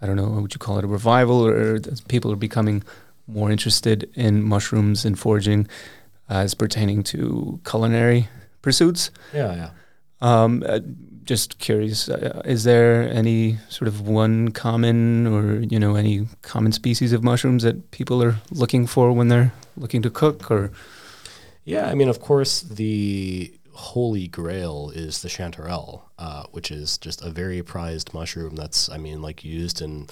I 0.00 0.06
don't 0.06 0.16
know, 0.16 0.28
would 0.28 0.54
you 0.54 0.58
call 0.58 0.78
it 0.78 0.84
a 0.84 0.88
revival, 0.88 1.46
or 1.46 1.78
people 2.08 2.32
are 2.32 2.36
becoming 2.36 2.82
more 3.26 3.50
interested 3.50 4.10
in 4.14 4.42
mushrooms 4.42 5.04
and 5.04 5.18
foraging 5.18 5.68
as 6.28 6.54
pertaining 6.54 7.02
to 7.04 7.60
culinary 7.64 8.28
pursuits. 8.62 9.10
Yeah, 9.32 9.54
yeah. 9.54 9.70
Um, 10.20 10.64
uh, 10.66 10.80
just 11.26 11.58
curious, 11.58 12.08
uh, 12.08 12.42
is 12.44 12.64
there 12.64 13.02
any 13.02 13.58
sort 13.68 13.88
of 13.88 14.00
one 14.00 14.50
common 14.52 15.26
or, 15.26 15.60
you 15.60 15.78
know, 15.78 15.96
any 15.96 16.26
common 16.42 16.72
species 16.72 17.12
of 17.12 17.22
mushrooms 17.22 17.62
that 17.62 17.90
people 17.90 18.22
are 18.22 18.36
looking 18.50 18.86
for 18.86 19.12
when 19.12 19.28
they're 19.28 19.52
looking 19.76 20.02
to 20.02 20.10
cook 20.10 20.50
or? 20.50 20.70
Yeah, 21.64 21.88
I 21.88 21.94
mean, 21.94 22.08
of 22.08 22.20
course, 22.20 22.62
the 22.62 23.52
holy 23.72 24.28
grail 24.28 24.90
is 24.94 25.20
the 25.20 25.28
chanterelle, 25.28 26.02
uh, 26.18 26.44
which 26.52 26.70
is 26.70 26.96
just 26.96 27.22
a 27.22 27.30
very 27.30 27.62
prized 27.62 28.14
mushroom 28.14 28.56
that's, 28.56 28.88
I 28.88 28.96
mean, 28.96 29.20
like 29.20 29.44
used 29.44 29.82
in 29.82 30.08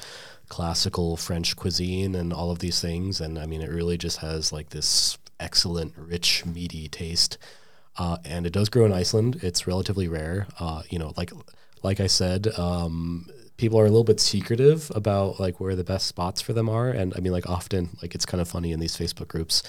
classical 0.48 1.16
French 1.16 1.56
cuisine 1.56 2.14
and 2.14 2.32
all 2.32 2.50
of 2.50 2.58
these 2.58 2.80
things. 2.80 3.20
And 3.20 3.38
I 3.38 3.46
mean, 3.46 3.62
it 3.62 3.70
really 3.70 3.96
just 3.96 4.18
has 4.18 4.52
like 4.52 4.70
this 4.70 5.16
excellent, 5.40 5.94
rich, 5.96 6.44
meaty 6.44 6.88
taste. 6.88 7.38
Uh, 7.96 8.18
and 8.24 8.46
it 8.46 8.52
does 8.52 8.68
grow 8.68 8.84
in 8.84 8.92
Iceland. 8.92 9.40
It's 9.42 9.66
relatively 9.66 10.08
rare. 10.08 10.46
Uh, 10.58 10.82
you 10.90 10.98
know, 10.98 11.12
like 11.16 11.32
like 11.82 12.00
I 12.00 12.06
said, 12.06 12.48
um, 12.58 13.26
people 13.56 13.78
are 13.78 13.84
a 13.84 13.88
little 13.88 14.04
bit 14.04 14.18
secretive 14.18 14.90
about 14.94 15.38
like 15.38 15.60
where 15.60 15.76
the 15.76 15.84
best 15.84 16.06
spots 16.06 16.40
for 16.40 16.52
them 16.52 16.68
are. 16.68 16.88
And 16.90 17.12
I 17.16 17.20
mean, 17.20 17.32
like 17.32 17.48
often, 17.48 17.96
like 18.02 18.14
it's 18.14 18.26
kind 18.26 18.40
of 18.40 18.48
funny 18.48 18.72
in 18.72 18.80
these 18.80 18.96
Facebook 18.96 19.28
groups. 19.28 19.62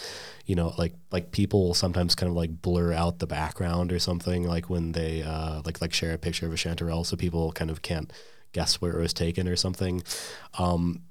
You 0.45 0.55
know, 0.55 0.73
like 0.77 0.93
like 1.11 1.31
people 1.31 1.67
will 1.67 1.73
sometimes 1.73 2.15
kind 2.15 2.29
of 2.29 2.35
like 2.35 2.61
blur 2.61 2.93
out 2.93 3.19
the 3.19 3.27
background 3.27 3.91
or 3.91 3.99
something, 3.99 4.47
like 4.47 4.69
when 4.69 4.93
they 4.93 5.21
uh, 5.21 5.61
like 5.65 5.81
like 5.81 5.93
share 5.93 6.13
a 6.13 6.17
picture 6.17 6.45
of 6.45 6.53
a 6.53 6.57
chanterelle, 6.57 7.05
so 7.05 7.15
people 7.15 7.51
kind 7.51 7.69
of 7.69 7.81
can't 7.81 8.11
guess 8.53 8.81
where 8.81 8.97
it 8.97 9.01
was 9.01 9.13
taken 9.13 9.47
or 9.47 9.55
something. 9.55 10.01
Um, 10.57 11.01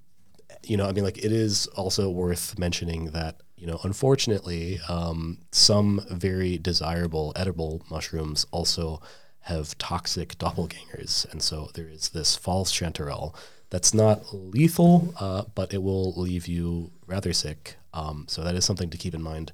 you 0.62 0.76
know, 0.76 0.86
I 0.86 0.92
mean, 0.92 1.04
like 1.04 1.18
it 1.18 1.32
is 1.32 1.66
also 1.68 2.10
worth 2.10 2.58
mentioning 2.58 3.10
that 3.10 3.40
you 3.56 3.66
know, 3.66 3.80
unfortunately, 3.84 4.80
um, 4.88 5.38
some 5.52 6.04
very 6.10 6.58
desirable 6.58 7.32
edible 7.36 7.84
mushrooms 7.90 8.46
also 8.50 9.00
have 9.40 9.76
toxic 9.78 10.36
doppelgangers, 10.38 11.30
and 11.30 11.42
so 11.42 11.70
there 11.74 11.88
is 11.88 12.10
this 12.10 12.34
false 12.36 12.72
chanterelle 12.72 13.34
that's 13.70 13.92
not 13.92 14.22
lethal, 14.32 15.14
uh, 15.18 15.42
but 15.54 15.74
it 15.74 15.82
will 15.82 16.12
leave 16.14 16.46
you 16.46 16.92
rather 17.06 17.32
sick. 17.32 17.76
Um, 17.92 18.26
so 18.28 18.42
that 18.42 18.54
is 18.54 18.64
something 18.64 18.90
to 18.90 18.98
keep 18.98 19.14
in 19.14 19.22
mind. 19.22 19.52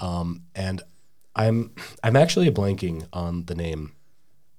Um, 0.00 0.42
and 0.54 0.82
I'm 1.34 1.72
I'm 2.02 2.16
actually 2.16 2.50
blanking 2.50 3.06
on 3.12 3.46
the 3.46 3.54
name 3.54 3.92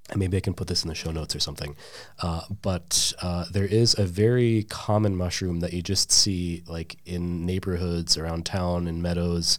and 0.09 0.19
maybe 0.19 0.37
I 0.37 0.41
can 0.41 0.53
put 0.53 0.67
this 0.67 0.83
in 0.83 0.89
the 0.89 0.95
show 0.95 1.11
notes 1.11 1.35
or 1.35 1.39
something. 1.39 1.75
Uh, 2.21 2.41
but 2.61 3.13
uh, 3.21 3.45
there 3.51 3.65
is 3.65 3.97
a 3.97 4.05
very 4.05 4.63
common 4.63 5.15
mushroom 5.15 5.61
that 5.61 5.73
you 5.73 5.81
just 5.81 6.11
see 6.11 6.63
like 6.67 6.97
in 7.05 7.45
neighborhoods 7.45 8.17
around 8.17 8.45
town 8.45 8.87
and 8.87 9.01
meadows 9.01 9.57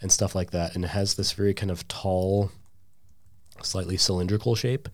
and 0.00 0.10
stuff 0.10 0.34
like 0.34 0.50
that, 0.50 0.74
and 0.74 0.84
it 0.84 0.88
has 0.88 1.14
this 1.14 1.32
very 1.32 1.54
kind 1.54 1.70
of 1.70 1.86
tall, 1.88 2.50
slightly 3.62 3.96
cylindrical 3.96 4.54
shape. 4.54 4.88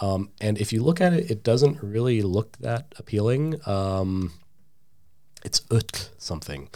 Um, 0.00 0.30
and 0.40 0.58
if 0.58 0.72
you 0.72 0.82
look 0.82 1.00
at 1.00 1.12
it, 1.12 1.30
it 1.30 1.42
doesn't 1.42 1.82
really 1.82 2.22
look 2.22 2.56
that 2.58 2.94
appealing. 2.98 3.60
Um, 3.66 4.32
it's 5.44 5.62
ut 5.70 6.10
something. 6.18 6.68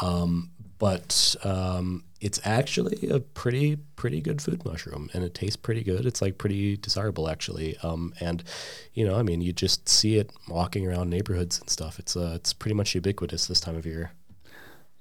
Um, 0.00 0.50
but 0.78 1.36
um, 1.42 2.04
it's 2.20 2.40
actually 2.44 3.08
a 3.08 3.20
pretty 3.20 3.76
pretty 3.96 4.20
good 4.20 4.40
food 4.40 4.64
mushroom, 4.64 5.10
and 5.12 5.24
it 5.24 5.34
tastes 5.34 5.56
pretty 5.56 5.82
good. 5.82 6.06
It's 6.06 6.22
like 6.22 6.38
pretty 6.38 6.76
desirable 6.76 7.28
actually. 7.28 7.76
Um, 7.82 8.14
and 8.20 8.42
you 8.94 9.06
know, 9.06 9.16
I 9.16 9.22
mean, 9.22 9.40
you 9.40 9.52
just 9.52 9.88
see 9.88 10.16
it 10.16 10.30
walking 10.48 10.86
around 10.86 11.10
neighborhoods 11.10 11.60
and 11.60 11.68
stuff. 11.68 11.98
It's 11.98 12.16
uh, 12.16 12.32
it's 12.34 12.52
pretty 12.52 12.74
much 12.74 12.94
ubiquitous 12.94 13.46
this 13.46 13.60
time 13.60 13.76
of 13.76 13.86
year. 13.86 14.12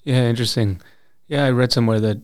Yeah, 0.04 0.24
interesting. 0.24 0.82
Yeah, 1.28 1.46
I 1.46 1.52
read 1.52 1.72
somewhere 1.72 2.00
that 2.00 2.20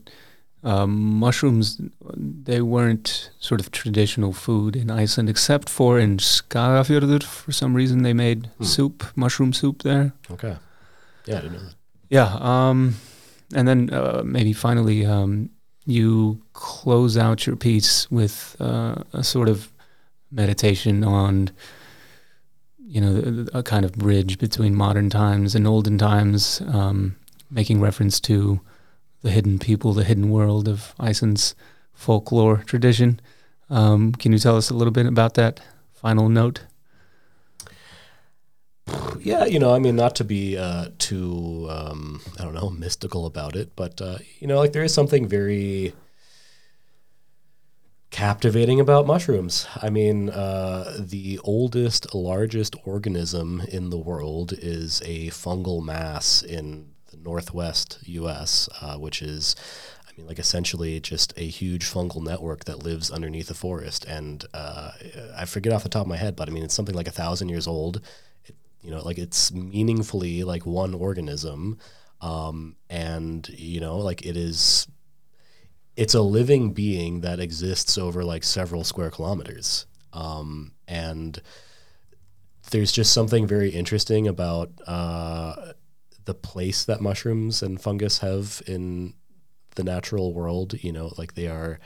um, 0.63 0.91
mushrooms 1.19 1.82
they 2.15 2.62
weren't 2.62 3.32
sort 3.39 3.60
of 3.60 3.71
traditional 3.71 4.34
food 4.34 4.75
in 4.75 4.91
Iceland, 4.91 5.30
except 5.30 5.69
for 5.69 5.99
in 5.99 6.17
Skagafjörður. 6.17 7.23
For 7.23 7.51
some 7.51 7.73
reason, 7.73 8.04
they 8.04 8.13
made 8.13 8.47
hmm. 8.58 8.63
soup, 8.63 9.06
mushroom 9.15 9.54
soup 9.54 9.84
there. 9.84 10.13
Okay. 10.30 10.58
Yeah, 11.25 11.38
I 11.38 11.41
didn't 11.41 11.54
know 11.54 11.63
that. 11.63 11.75
Yeah. 12.10 12.38
Um, 12.39 12.95
and 13.54 13.68
then 13.68 13.90
uh, 13.94 14.22
maybe 14.24 14.54
finally, 14.54 15.06
um, 15.06 15.50
you 15.86 16.42
close 16.54 17.18
out 17.18 17.46
your 17.46 17.56
piece 17.56 18.10
with 18.12 18.56
uh, 18.60 18.96
a 19.14 19.24
sort 19.24 19.50
of 19.50 19.72
meditation 20.32 21.04
on 21.04 21.52
you 22.80 23.02
know 23.02 23.46
a 23.54 23.64
kind 23.64 23.86
of 23.86 23.94
bridge 23.94 24.38
between 24.38 24.76
modern 24.76 25.10
times 25.10 25.56
and 25.56 25.68
olden 25.68 25.98
times, 25.98 26.62
um, 26.68 27.16
making 27.50 27.80
reference 27.80 28.20
to 28.20 28.60
the 29.22 29.32
hidden 29.32 29.60
people, 29.60 29.94
the 29.94 30.04
hidden 30.04 30.30
world 30.30 30.68
of 30.68 30.94
Iceland's 31.00 31.56
folklore 31.94 32.58
tradition. 32.66 33.20
Um, 33.70 34.14
can 34.14 34.34
you 34.34 34.40
tell 34.40 34.58
us 34.58 34.70
a 34.70 34.74
little 34.74 34.92
bit 34.92 35.06
about 35.06 35.36
that 35.36 35.62
final 35.94 36.28
note? 36.28 36.62
Yeah, 39.19 39.45
you 39.45 39.60
know, 39.60 39.73
I 39.73 39.80
mean, 39.80 39.95
not 39.95 40.15
to 40.15 40.23
be 40.23 40.58
uh, 40.58 40.88
too, 40.97 41.67
um, 41.69 42.21
I 42.39 42.43
don't 42.43 42.56
know, 42.56 42.69
mystical 42.71 43.25
about 43.25 43.56
it, 43.56 43.75
but, 43.75 44.01
uh, 44.01 44.17
you 44.39 44.47
know, 44.47 44.58
like 44.58 44.73
there 44.73 44.84
is 44.84 44.93
something 44.93 45.27
very 45.27 45.93
captivating 48.10 48.80
about 48.80 49.08
mushrooms. 49.08 49.67
I 49.82 49.89
mean, 49.89 50.30
uh, 50.30 50.97
the 50.99 51.39
oldest, 51.43 52.13
largest 52.13 52.75
organism 52.84 53.62
in 53.69 53.89
the 53.89 53.97
world 53.97 54.54
is 54.58 55.01
a 55.06 55.27
fungal 55.30 55.84
mass 55.84 56.41
in 56.41 56.89
the 57.12 57.17
northwest 57.17 57.99
U.S., 58.04 58.67
uh, 58.82 58.97
which 58.97 59.21
is, 59.21 59.56
I 60.08 60.12
mean, 60.17 60.27
like 60.27 60.39
essentially 60.39 60.99
just 60.99 61.34
a 61.38 61.47
huge 61.47 61.86
fungal 61.86 62.21
network 62.23 62.65
that 62.65 62.84
lives 62.84 63.12
underneath 63.12 63.49
a 63.49 63.54
forest. 63.54 64.04
And 64.06 64.43
uh, 64.54 64.91
I 65.38 65.45
forget 65.45 65.71
off 65.73 65.84
the 65.84 65.89
top 65.89 66.01
of 66.01 66.08
my 66.08 66.17
head, 66.17 66.36
but 66.36 66.49
I 66.49 66.51
mean, 66.51 66.63
it's 66.63 66.73
something 66.73 66.95
like 66.95 67.08
a 67.08 67.12
thousand 67.12 67.49
years 67.49 67.67
old. 67.67 68.01
You 68.82 68.91
know, 68.91 69.02
like 69.04 69.17
it's 69.17 69.52
meaningfully 69.52 70.44
like 70.44 70.65
one 70.65 70.94
organism. 70.94 71.78
Um, 72.20 72.76
and, 72.89 73.48
you 73.50 73.80
know, 73.80 73.98
like 73.98 74.26
it 74.26 74.38
is 74.38 74.88
it's 75.96 76.13
a 76.13 76.22
living 76.22 76.74
being 76.74 77.22
that 77.22 77.39
exists 77.39 77.98
over 77.98 78.24
like 78.24 78.44
several 78.44 78.84
square 78.84 79.12
kilometers. 79.12 79.86
Um, 80.13 80.74
and 80.88 81.39
there's 82.72 82.91
just 82.91 83.13
something 83.13 83.46
very 83.46 83.70
interesting 83.70 84.28
about 84.28 84.72
uh, 84.88 85.74
the 86.26 86.34
place 86.34 86.86
that 86.86 87.02
mushrooms 87.02 87.62
and 87.62 87.82
fungus 87.82 88.20
have 88.20 88.62
in 88.67 89.13
the 89.76 89.84
natural 89.84 90.34
world. 90.34 90.82
You 90.84 90.91
know, 90.91 91.13
like 91.17 91.34
they 91.34 91.48
are 91.48 91.80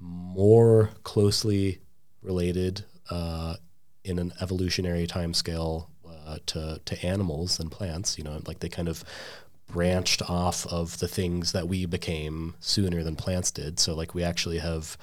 more 0.00 0.90
closely 1.02 1.80
related 2.22 2.84
uh, 3.10 3.56
in 4.04 4.18
an 4.18 4.32
evolutionary 4.40 5.06
timescale 5.06 5.88
uh, 6.26 6.38
to 6.46 6.80
to 6.84 7.06
animals 7.06 7.58
and 7.60 7.70
plants. 7.70 8.18
You 8.18 8.24
know, 8.24 8.40
like 8.46 8.60
they 8.60 8.68
kind 8.68 8.88
of 8.88 9.04
branched 9.68 10.22
off 10.28 10.66
of 10.66 10.98
the 10.98 11.08
things 11.08 11.52
that 11.52 11.68
we 11.68 11.86
became 11.86 12.54
sooner 12.60 13.02
than 13.02 13.16
plants 13.16 13.50
did. 13.50 13.80
So 13.80 13.94
like 13.94 14.14
we 14.14 14.22
actually 14.22 14.58
have 14.58 14.96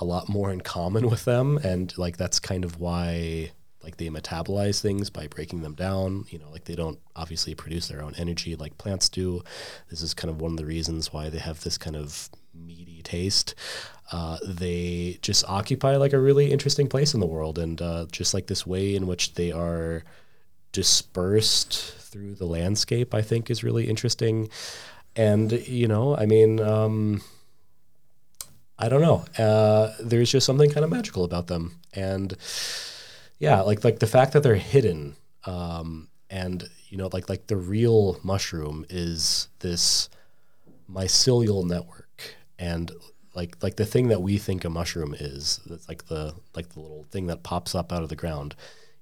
a 0.00 0.04
lot 0.04 0.28
more 0.28 0.50
in 0.52 0.60
common 0.60 1.08
with 1.08 1.24
them 1.24 1.58
and 1.58 1.96
like 1.96 2.16
that's 2.16 2.38
kind 2.38 2.64
of 2.64 2.80
why 2.80 3.50
like 3.82 3.96
they 3.98 4.08
metabolize 4.08 4.80
things 4.80 5.10
by 5.10 5.26
breaking 5.28 5.62
them 5.62 5.74
down 5.74 6.24
you 6.28 6.38
know 6.38 6.50
like 6.50 6.64
they 6.64 6.74
don't 6.74 6.98
obviously 7.14 7.54
produce 7.54 7.88
their 7.88 8.02
own 8.02 8.14
energy 8.18 8.56
like 8.56 8.76
plants 8.78 9.08
do 9.08 9.42
this 9.88 10.02
is 10.02 10.12
kind 10.12 10.30
of 10.30 10.40
one 10.40 10.50
of 10.52 10.58
the 10.58 10.66
reasons 10.66 11.12
why 11.12 11.30
they 11.30 11.38
have 11.38 11.62
this 11.62 11.78
kind 11.78 11.96
of 11.96 12.28
meaty 12.54 13.00
taste 13.02 13.54
uh, 14.12 14.38
they 14.44 15.18
just 15.22 15.44
occupy 15.48 15.96
like 15.96 16.12
a 16.12 16.20
really 16.20 16.52
interesting 16.52 16.88
place 16.88 17.14
in 17.14 17.20
the 17.20 17.26
world 17.26 17.58
and 17.58 17.80
uh, 17.80 18.06
just 18.12 18.34
like 18.34 18.46
this 18.46 18.66
way 18.66 18.94
in 18.94 19.06
which 19.06 19.34
they 19.34 19.50
are 19.50 20.04
dispersed 20.76 21.72
through 22.10 22.34
the 22.34 22.44
landscape, 22.44 23.14
I 23.14 23.22
think 23.22 23.50
is 23.50 23.64
really 23.64 23.88
interesting. 23.88 24.50
And, 25.16 25.50
you 25.66 25.88
know, 25.88 26.14
I 26.14 26.26
mean, 26.26 26.60
um, 26.60 27.22
I 28.78 28.90
don't 28.90 29.00
know. 29.00 29.24
Uh, 29.42 29.94
there's 30.00 30.30
just 30.30 30.44
something 30.44 30.70
kind 30.70 30.84
of 30.84 30.90
magical 30.90 31.24
about 31.24 31.46
them. 31.46 31.80
And 31.94 32.36
yeah, 33.38 33.62
like, 33.62 33.84
like 33.84 34.00
the 34.00 34.06
fact 34.06 34.34
that 34.34 34.42
they're 34.42 34.56
hidden, 34.74 35.16
um, 35.46 36.08
and, 36.28 36.68
you 36.90 36.98
know, 36.98 37.08
like, 37.10 37.30
like 37.30 37.46
the 37.46 37.56
real 37.56 38.20
mushroom 38.22 38.84
is 38.90 39.48
this 39.60 40.10
mycelial 40.90 41.64
network. 41.64 42.36
And 42.58 42.92
like 43.34 43.56
like 43.62 43.76
the 43.76 43.84
thing 43.86 44.08
that 44.08 44.22
we 44.22 44.38
think 44.38 44.64
a 44.64 44.70
mushroom 44.70 45.14
is, 45.18 45.60
that's 45.66 45.88
like 45.88 46.06
the 46.06 46.34
like 46.54 46.70
the 46.70 46.80
little 46.80 47.04
thing 47.10 47.26
that 47.26 47.42
pops 47.42 47.74
up 47.74 47.92
out 47.92 48.02
of 48.02 48.08
the 48.08 48.16
ground 48.16 48.56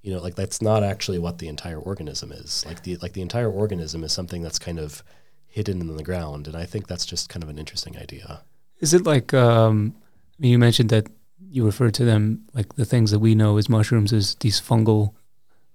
you 0.05 0.13
know 0.13 0.21
like 0.21 0.35
that's 0.35 0.61
not 0.61 0.85
actually 0.85 1.19
what 1.19 1.39
the 1.39 1.49
entire 1.49 1.79
organism 1.79 2.31
is. 2.31 2.65
Like 2.67 2.83
the 2.83 2.97
like 2.99 3.15
the 3.15 3.23
entire 3.23 3.51
organism 3.51 4.05
is 4.05 4.13
something 4.13 4.43
that's 4.43 4.59
kind 4.59 4.79
of 4.79 5.03
hidden 5.47 5.81
in 5.81 5.97
the 5.97 6.03
ground 6.03 6.49
and 6.49 6.57
i 6.57 6.65
think 6.65 6.89
that's 6.89 7.07
just 7.07 7.29
kind 7.29 7.43
of 7.43 7.49
an 7.49 7.59
interesting 7.59 7.97
idea. 7.97 8.43
Is 8.81 8.93
it 8.93 9.07
like 9.07 9.33
um, 9.33 9.95
I 10.39 10.43
mean, 10.43 10.53
you 10.53 10.59
mentioned 10.59 10.91
that 10.91 11.09
you 11.51 11.65
refer 11.65 11.91
to 11.91 12.05
them 12.05 12.45
like 12.53 12.75
the 12.75 12.85
things 12.85 13.11
that 13.13 13.21
we 13.21 13.35
know 13.35 13.57
as 13.57 13.69
mushrooms 13.69 14.13
as 14.13 14.35
these 14.37 14.61
fungal 14.61 15.15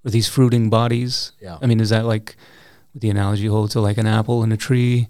or 0.05 0.11
these 0.11 0.27
fruiting 0.27 0.69
bodies. 0.69 1.31
Yeah. 1.41 1.57
I 1.61 1.65
mean 1.65 1.79
is 1.79 1.89
that 1.89 2.05
like 2.05 2.37
the 2.93 3.09
analogy 3.09 3.47
holds 3.47 3.73
to 3.73 3.81
like 3.81 3.97
an 3.97 4.07
apple 4.07 4.43
and 4.43 4.53
a 4.53 4.57
tree? 4.57 5.07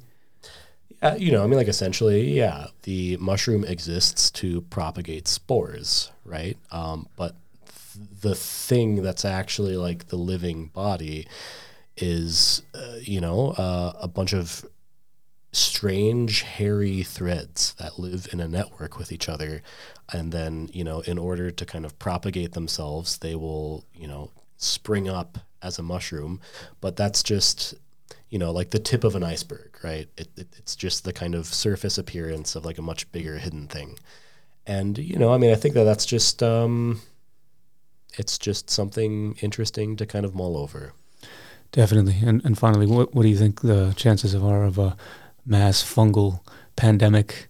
Uh, 1.02 1.16
you 1.18 1.32
know 1.32 1.44
i 1.44 1.48
mean 1.48 1.56
like 1.56 1.70
essentially 1.70 2.30
yeah 2.30 2.68
the 2.84 3.16
mushroom 3.18 3.64
exists 3.64 4.30
to 4.32 4.62
propagate 4.64 5.30
spores 5.30 6.12
right? 6.30 6.58
Um, 6.72 7.08
but 7.16 7.36
the 7.96 8.36
thing 8.36 9.02
that's 9.02 9.26
actually 9.26 9.78
like 9.78 10.08
the 10.08 10.16
living 10.16 10.68
body 10.68 11.28
is, 11.98 12.62
uh, 12.74 12.96
you 13.02 13.22
know, 13.22 13.52
uh, 13.52 13.94
a 14.00 14.08
bunch 14.08 14.34
of 14.34 14.66
strange 15.52 16.42
hairy 16.44 17.02
threads 17.02 17.74
that 17.80 17.98
live 17.98 18.28
in 18.32 18.40
a 18.40 18.48
network 18.48 18.98
with 18.98 19.12
each 19.12 19.28
other. 19.28 19.62
And 20.12 20.32
then 20.32 20.70
you 20.74 20.84
know 20.84 21.02
in 21.02 21.18
order 21.18 21.52
to 21.52 21.66
kind 21.66 21.86
of 21.86 21.98
propagate 22.00 22.54
themselves 22.54 23.18
they 23.18 23.36
will 23.36 23.86
you 23.94 24.08
know 24.08 24.32
spring 24.58 25.10
up 25.10 25.40
as 25.62 25.80
a 25.80 25.84
mushroom. 25.84 26.40
But 26.82 26.96
that's 26.96 27.24
just 27.24 27.74
you 28.30 28.38
know 28.38 28.52
like 28.52 28.70
the 28.70 28.80
tip 28.80 29.04
of 29.04 29.16
an 29.16 29.24
iceberg 29.24 29.78
right? 29.84 30.08
It, 30.18 30.28
it, 30.38 30.48
it's 30.58 30.76
just 30.76 31.04
the 31.04 31.14
kind 31.14 31.36
of 31.36 31.46
surface 31.48 31.98
appearance 31.98 32.56
of 32.56 32.66
like 32.66 32.78
a 32.78 32.84
much 32.84 33.12
bigger 33.12 33.38
hidden 33.38 33.68
thing. 33.68 33.98
And 34.68 34.98
you 34.98 35.18
know 35.18 35.34
i 35.34 35.38
mean 35.38 35.52
i 35.52 35.56
think 35.56 35.74
that 35.74 35.86
that's 35.86 36.06
just 36.06 36.44
um, 36.44 37.02
it's 38.18 38.38
just 38.38 38.70
something 38.70 39.38
interesting 39.42 39.96
to 39.98 40.06
kind 40.06 40.26
of 40.26 40.36
mull 40.36 40.58
over. 40.58 40.94
Definitely. 41.72 42.18
And, 42.26 42.44
and 42.44 42.58
finally, 42.58 42.88
what, 42.88 43.14
what 43.14 43.24
do 43.24 43.30
you 43.30 43.38
think 43.38 43.62
the 43.62 43.94
chances 43.96 44.34
of 44.34 44.44
are 44.44 44.64
of 44.64 44.78
a 44.78 44.98
mass 45.46 45.84
fungal 45.84 46.42
pandemic 46.76 47.48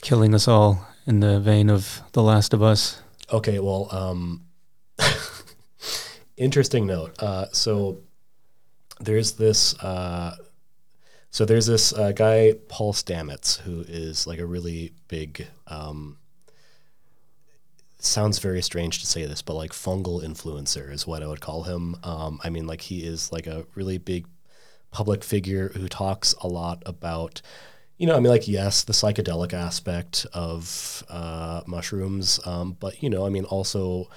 killing 0.00 0.34
us 0.34 0.46
all 0.46 0.86
in 1.06 1.20
the 1.20 1.40
vein 1.40 1.68
of 1.68 2.02
The 2.12 2.22
Last 2.22 2.54
of 2.54 2.62
Us? 2.62 3.02
Okay, 3.32 3.58
well, 3.58 3.88
um, 3.90 4.44
interesting 6.36 6.86
note. 6.86 7.20
Uh, 7.20 7.46
so 7.52 8.00
there's 9.00 9.32
this. 9.32 9.78
Uh, 9.80 10.36
so 11.30 11.46
there's 11.46 11.66
this 11.66 11.94
uh, 11.94 12.12
guy 12.12 12.54
Paul 12.68 12.92
Stamets 12.92 13.58
who 13.60 13.84
is 13.88 14.26
like 14.26 14.38
a 14.38 14.44
really 14.44 14.92
big 15.08 15.46
um, 15.66 16.18
sounds 18.04 18.38
very 18.38 18.62
strange 18.62 19.00
to 19.00 19.06
say 19.06 19.26
this, 19.26 19.42
but 19.42 19.54
like 19.54 19.72
fungal 19.72 20.22
influencer 20.22 20.90
is 20.90 21.06
what 21.06 21.22
I 21.22 21.26
would 21.26 21.40
call 21.40 21.64
him. 21.64 21.96
Um, 22.02 22.40
I 22.42 22.50
mean, 22.50 22.66
like 22.66 22.82
he 22.82 23.04
is 23.04 23.32
like 23.32 23.46
a 23.46 23.66
really 23.74 23.98
big 23.98 24.26
public 24.90 25.24
figure 25.24 25.68
who 25.70 25.88
talks 25.88 26.34
a 26.40 26.48
lot 26.48 26.82
about, 26.84 27.40
you 27.98 28.06
know, 28.06 28.16
I 28.16 28.20
mean, 28.20 28.30
like 28.30 28.48
yes, 28.48 28.82
the 28.82 28.92
psychedelic 28.92 29.52
aspect 29.52 30.26
of 30.32 31.04
uh, 31.08 31.62
mushrooms, 31.66 32.40
um, 32.44 32.76
but 32.78 33.02
you 33.02 33.10
know, 33.10 33.26
I 33.26 33.28
mean, 33.28 33.44
also. 33.44 34.08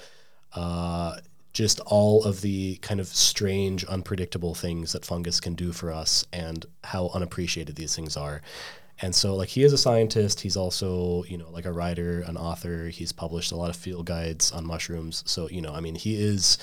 Uh, 0.52 1.18
just 1.56 1.80
all 1.86 2.22
of 2.24 2.42
the 2.42 2.76
kind 2.76 3.00
of 3.00 3.06
strange, 3.08 3.82
unpredictable 3.86 4.54
things 4.54 4.92
that 4.92 5.06
fungus 5.06 5.40
can 5.40 5.54
do 5.54 5.72
for 5.72 5.90
us 5.90 6.26
and 6.30 6.66
how 6.84 7.08
unappreciated 7.14 7.76
these 7.76 7.96
things 7.96 8.14
are. 8.14 8.42
And 9.02 9.14
so, 9.14 9.34
like, 9.34 9.48
he 9.48 9.62
is 9.62 9.72
a 9.72 9.78
scientist. 9.78 10.40
He's 10.40 10.56
also, 10.56 11.24
you 11.24 11.36
know, 11.36 11.50
like 11.50 11.66
a 11.66 11.72
writer, 11.72 12.20
an 12.20 12.36
author. 12.36 12.88
He's 12.88 13.12
published 13.12 13.52
a 13.52 13.56
lot 13.56 13.68
of 13.68 13.76
field 13.76 14.06
guides 14.06 14.52
on 14.52 14.66
mushrooms. 14.66 15.22
So, 15.26 15.48
you 15.50 15.60
know, 15.60 15.74
I 15.74 15.80
mean, 15.80 15.94
he 15.94 16.16
is 16.16 16.56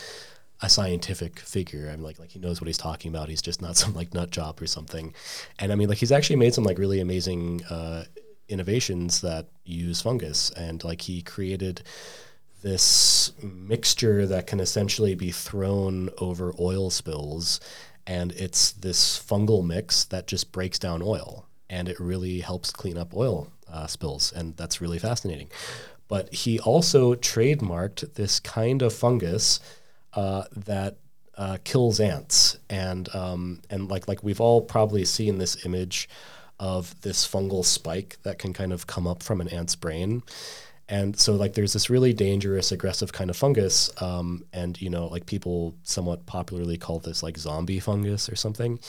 a 0.62 0.70
scientific 0.70 1.40
figure. 1.40 1.90
I'm 1.90 2.02
like, 2.02 2.18
like 2.18 2.32
he 2.32 2.40
knows 2.40 2.60
what 2.60 2.68
he's 2.68 2.78
talking 2.78 3.10
about. 3.10 3.30
He's 3.30 3.42
just 3.42 3.62
not 3.62 3.78
some 3.78 3.94
like 3.94 4.14
nut 4.14 4.32
job 4.32 4.62
or 4.62 4.68
something. 4.68 5.14
And 5.60 5.72
I 5.72 5.76
mean, 5.76 5.90
like, 5.90 6.00
he's 6.00 6.12
actually 6.12 6.38
made 6.38 6.54
some 6.56 6.64
like 6.64 6.80
really 6.80 7.00
amazing 7.00 7.64
uh, 7.66 8.06
innovations 8.50 9.22
that 9.22 9.48
use 9.64 10.02
fungus. 10.02 10.50
And 10.52 10.84
like, 10.84 11.02
he 11.02 11.22
created 11.22 11.84
this 12.64 13.32
mixture 13.44 14.26
that 14.26 14.48
can 14.48 14.60
essentially 14.60 15.14
be 15.14 15.32
thrown 15.32 16.10
over 16.18 16.54
oil 16.60 16.90
spills. 16.90 17.60
And 18.08 18.32
it's 18.32 18.72
this 18.72 19.20
fungal 19.20 19.64
mix 19.64 20.06
that 20.06 20.28
just 20.28 20.52
breaks 20.52 20.80
down 20.80 21.04
oil 21.04 21.46
and 21.70 21.90
it 21.90 22.00
really 22.00 22.40
helps 22.42 22.72
clean 22.72 22.98
up 22.98 23.16
oil 23.16 23.48
uh, 23.72 23.88
spills, 23.88 24.32
and 24.32 24.56
that's 24.58 24.82
really 24.82 25.00
fascinating. 25.00 25.50
But 26.08 26.34
he 26.34 26.60
also 26.60 27.16
trademarked 27.16 28.16
this 28.16 28.40
kind 28.40 28.82
of 28.82 28.94
fungus 28.94 29.60
uh, 30.14 30.44
that 30.56 30.98
uh, 31.38 31.58
kills 31.64 32.00
ants, 32.00 32.58
and 32.70 33.14
um, 33.16 33.62
and 33.70 33.90
like 33.90 34.08
like 34.08 34.24
we've 34.24 34.42
all 34.42 34.62
probably 34.62 35.06
seen 35.06 35.38
this 35.38 35.66
image 35.66 36.08
of 36.60 37.02
this 37.02 37.28
fungal 37.28 37.66
spike 37.66 38.18
that 38.24 38.38
can 38.38 38.54
kind 38.54 38.72
of 38.72 38.86
come 38.88 39.08
up 39.08 39.24
from 39.24 39.42
an 39.42 39.48
ant's 39.48 39.76
brain. 39.76 40.24
And 40.94 41.18
so, 41.18 41.34
like, 41.34 41.54
there's 41.54 41.74
this 41.74 41.90
really 41.90 42.14
dangerous, 42.14 42.72
aggressive 42.72 43.12
kind 43.14 43.32
of 43.32 43.36
fungus, 43.36 43.90
um, 44.00 44.46
and 44.54 44.80
you 44.80 44.92
know, 44.92 45.08
like 45.08 45.26
people 45.26 45.74
somewhat 45.82 46.28
popularly 46.28 46.78
call 46.78 47.00
this 47.00 47.24
like 47.24 47.36
zombie 47.36 47.80
fungus 47.80 48.30
or 48.30 48.36
something, 48.36 48.80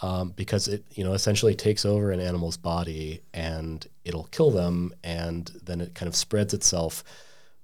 um, 0.00 0.30
because 0.30 0.66
it, 0.66 0.82
you 0.92 1.04
know, 1.04 1.12
essentially 1.12 1.54
takes 1.54 1.84
over 1.84 2.10
an 2.10 2.20
animal's 2.20 2.56
body 2.56 3.20
and 3.34 3.86
it'll 4.06 4.28
kill 4.36 4.50
them, 4.50 4.94
and 5.04 5.50
then 5.62 5.82
it 5.82 5.94
kind 5.94 6.08
of 6.08 6.16
spreads 6.16 6.54
itself 6.54 7.04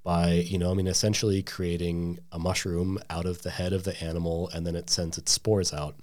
by, 0.05 0.33
you 0.33 0.59
know, 0.59 0.71
I 0.71 0.75
mean, 0.75 0.87
essentially 0.87 1.43
creating 1.43 2.19
a 2.31 2.39
mushroom 2.39 2.99
out 3.09 3.25
of 3.25 3.41
the 3.41 3.51
head 3.51 3.73
of 3.73 3.85
the 3.85 3.99
animal, 4.05 4.51
and 4.53 4.67
then 4.67 4.77
it 4.77 4.91
sends 4.91 5.17
its 5.17 5.33
spores 5.33 5.73
out. 5.73 5.97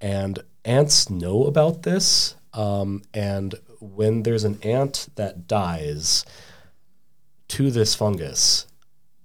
And 0.00 0.38
ants 0.64 1.10
know 1.10 1.44
about 1.44 1.82
this, 1.82 2.34
um, 2.54 3.02
and 3.12 3.56
when 3.78 4.22
there's 4.22 4.44
an 4.44 4.58
ant 4.62 5.08
that 5.16 5.46
dies 5.46 6.24
to 7.50 7.70
this 7.72 7.96
fungus, 7.96 8.66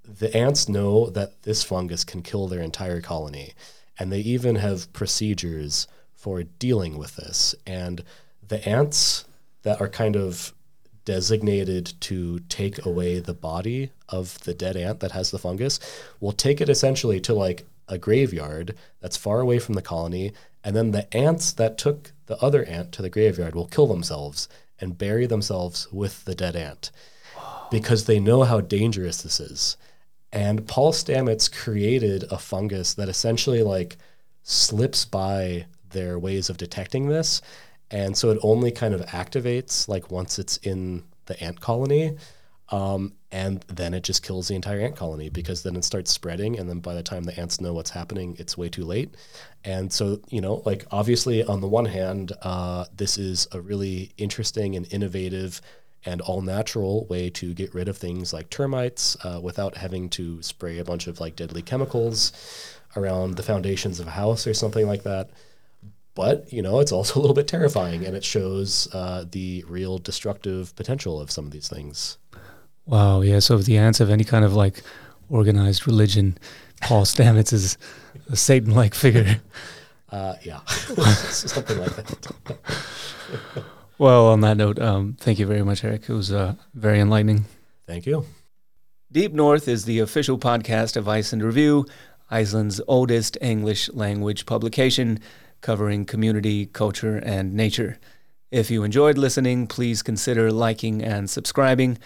the 0.03 0.35
ants 0.35 0.67
know 0.67 1.11
that 1.11 1.43
this 1.43 1.63
fungus 1.63 2.03
can 2.03 2.23
kill 2.23 2.47
their 2.47 2.61
entire 2.61 2.99
colony. 2.99 3.53
And 3.99 4.11
they 4.11 4.19
even 4.19 4.55
have 4.55 4.91
procedures 4.93 5.87
for 6.15 6.41
dealing 6.43 6.97
with 6.97 7.15
this. 7.17 7.53
And 7.67 8.03
the 8.45 8.67
ants 8.67 9.25
that 9.61 9.79
are 9.79 9.87
kind 9.87 10.15
of 10.15 10.53
designated 11.05 11.93
to 12.01 12.39
take 12.49 12.83
away 12.83 13.19
the 13.19 13.33
body 13.33 13.91
of 14.09 14.39
the 14.43 14.55
dead 14.55 14.75
ant 14.75 15.01
that 15.01 15.11
has 15.11 15.29
the 15.29 15.37
fungus 15.37 15.79
will 16.19 16.31
take 16.31 16.59
it 16.59 16.67
essentially 16.67 17.21
to 17.21 17.33
like 17.33 17.63
a 17.87 17.99
graveyard 17.99 18.75
that's 19.01 19.17
far 19.17 19.39
away 19.39 19.59
from 19.59 19.75
the 19.75 19.83
colony. 19.83 20.33
And 20.63 20.75
then 20.75 20.91
the 20.91 21.15
ants 21.15 21.53
that 21.53 21.77
took 21.77 22.11
the 22.25 22.37
other 22.37 22.65
ant 22.65 22.91
to 22.93 23.03
the 23.03 23.09
graveyard 23.09 23.53
will 23.53 23.67
kill 23.67 23.85
themselves 23.85 24.49
and 24.81 24.97
bury 24.97 25.27
themselves 25.27 25.87
with 25.91 26.25
the 26.25 26.33
dead 26.33 26.55
ant 26.55 26.89
because 27.75 28.05
they 28.05 28.21
know 28.21 28.43
how 28.43 28.61
dangerous 28.61 29.21
this 29.21 29.41
is. 29.41 29.75
And 30.31 30.65
Paul 30.65 30.93
Stamets 30.93 31.51
created 31.51 32.23
a 32.31 32.37
fungus 32.37 32.93
that 32.93 33.09
essentially 33.09 33.63
like 33.63 33.97
slips 34.43 35.03
by 35.03 35.65
their 35.89 36.17
ways 36.17 36.49
of 36.49 36.55
detecting 36.55 37.09
this. 37.09 37.41
And 37.91 38.17
so 38.17 38.29
it 38.29 38.39
only 38.41 38.71
kind 38.71 38.93
of 38.93 39.01
activates 39.07 39.89
like 39.89 40.09
once 40.09 40.39
it's 40.39 40.55
in 40.57 41.03
the 41.25 41.37
ant 41.43 41.59
colony. 41.59 42.15
Um, 42.69 43.11
and 43.29 43.65
then 43.67 43.93
it 43.93 44.05
just 44.05 44.23
kills 44.23 44.47
the 44.47 44.55
entire 44.55 44.79
ant 44.79 44.95
colony 44.95 45.27
because 45.27 45.63
then 45.63 45.75
it 45.75 45.83
starts 45.83 46.11
spreading. 46.11 46.57
And 46.57 46.69
then 46.69 46.79
by 46.79 46.93
the 46.93 47.03
time 47.03 47.23
the 47.23 47.37
ants 47.37 47.59
know 47.59 47.73
what's 47.73 47.91
happening, 47.91 48.37
it's 48.39 48.57
way 48.57 48.69
too 48.69 48.85
late. 48.85 49.15
And 49.65 49.91
so, 49.91 50.21
you 50.29 50.39
know, 50.39 50.63
like 50.65 50.85
obviously, 50.91 51.43
on 51.43 51.59
the 51.59 51.67
one 51.67 51.87
hand, 51.87 52.31
uh, 52.41 52.85
this 52.95 53.17
is 53.17 53.49
a 53.51 53.59
really 53.59 54.13
interesting 54.17 54.77
and 54.77 54.87
innovative 54.93 55.59
and 56.05 56.21
all 56.21 56.41
natural 56.41 57.05
way 57.05 57.29
to 57.31 57.53
get 57.53 57.73
rid 57.73 57.87
of 57.87 57.97
things 57.97 58.31
like 58.31 58.49
termites 58.49 59.17
uh, 59.23 59.39
without 59.41 59.77
having 59.77 60.09
to 60.09 60.41
spray 60.41 60.77
a 60.77 60.85
bunch 60.85 61.07
of 61.07 61.19
like 61.19 61.35
deadly 61.35 61.61
chemicals 61.61 62.31
around 62.95 63.35
the 63.35 63.43
foundations 63.43 63.99
of 63.99 64.07
a 64.07 64.11
house 64.11 64.47
or 64.47 64.53
something 64.53 64.87
like 64.87 65.03
that. 65.03 65.29
But 66.13 66.51
you 66.51 66.61
know, 66.61 66.79
it's 66.79 66.91
also 66.91 67.19
a 67.19 67.21
little 67.21 67.35
bit 67.35 67.47
terrifying, 67.47 68.05
and 68.05 68.15
it 68.15 68.23
shows 68.23 68.87
uh, 68.93 69.25
the 69.29 69.63
real 69.67 69.97
destructive 69.97 70.75
potential 70.75 71.19
of 71.19 71.31
some 71.31 71.45
of 71.45 71.51
these 71.51 71.67
things. 71.67 72.17
Wow. 72.85 73.21
Yeah. 73.21 73.39
So 73.39 73.57
if 73.57 73.65
the 73.65 73.77
ants 73.77 73.99
have 73.99 74.09
any 74.09 74.23
kind 74.23 74.45
of 74.45 74.53
like 74.53 74.83
organized 75.29 75.87
religion, 75.87 76.37
Paul 76.81 77.03
Stamets 77.03 77.51
is 77.51 77.77
a 78.29 78.35
Satan-like 78.35 78.93
figure. 78.93 79.41
Uh, 80.11 80.35
yeah, 80.43 80.63
something 80.65 81.77
like 81.77 81.93
that. 81.95 83.65
Well, 83.97 84.27
on 84.27 84.41
that 84.41 84.57
note, 84.57 84.79
um, 84.79 85.15
thank 85.19 85.39
you 85.39 85.45
very 85.45 85.63
much, 85.63 85.83
Erik. 85.83 86.09
It 86.09 86.13
was 86.13 86.31
uh, 86.31 86.55
very 86.73 86.99
enlightening. 86.99 87.45
Thank 87.87 88.05
you. 88.05 88.25
Deep 89.11 89.31
North 89.31 89.67
is 89.67 89.85
the 89.85 89.99
official 89.99 90.37
podcast 90.37 90.97
of 90.97 91.07
Iceland 91.07 91.43
Review, 91.43 91.85
Iceland's 92.29 92.81
oldest 92.87 93.37
English 93.41 93.89
language 93.93 94.45
publication 94.45 95.19
covering 95.61 96.05
community, 96.05 96.65
culture, 96.65 97.17
and 97.17 97.53
nature. 97.53 97.97
If 98.51 98.69
you 98.69 98.83
enjoyed 98.83 99.17
listening, 99.17 99.67
please 99.67 100.03
consider 100.03 100.51
liking 100.51 101.03
and 101.03 101.29
subscribing. 101.29 101.97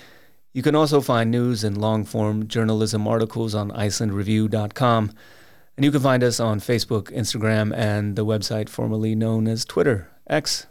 You 0.53 0.63
can 0.63 0.75
also 0.75 1.01
find 1.01 1.29
news 1.29 1.63
and 1.63 1.77
long 1.77 2.05
form 2.05 2.47
journalism 2.47 3.07
articles 3.07 3.53
on 3.53 3.71
IcelandReview.com. 3.71 5.11
And 5.75 5.85
you 5.85 5.91
can 5.91 6.01
find 6.01 6.23
us 6.23 6.39
on 6.39 6.59
Facebook, 6.59 7.11
Instagram, 7.11 7.73
and 7.75 8.15
the 8.15 8.25
website 8.25 8.69
formerly 8.69 9.15
known 9.15 9.47
as 9.47 9.65
Twitter, 9.65 10.09
X. 10.27 10.67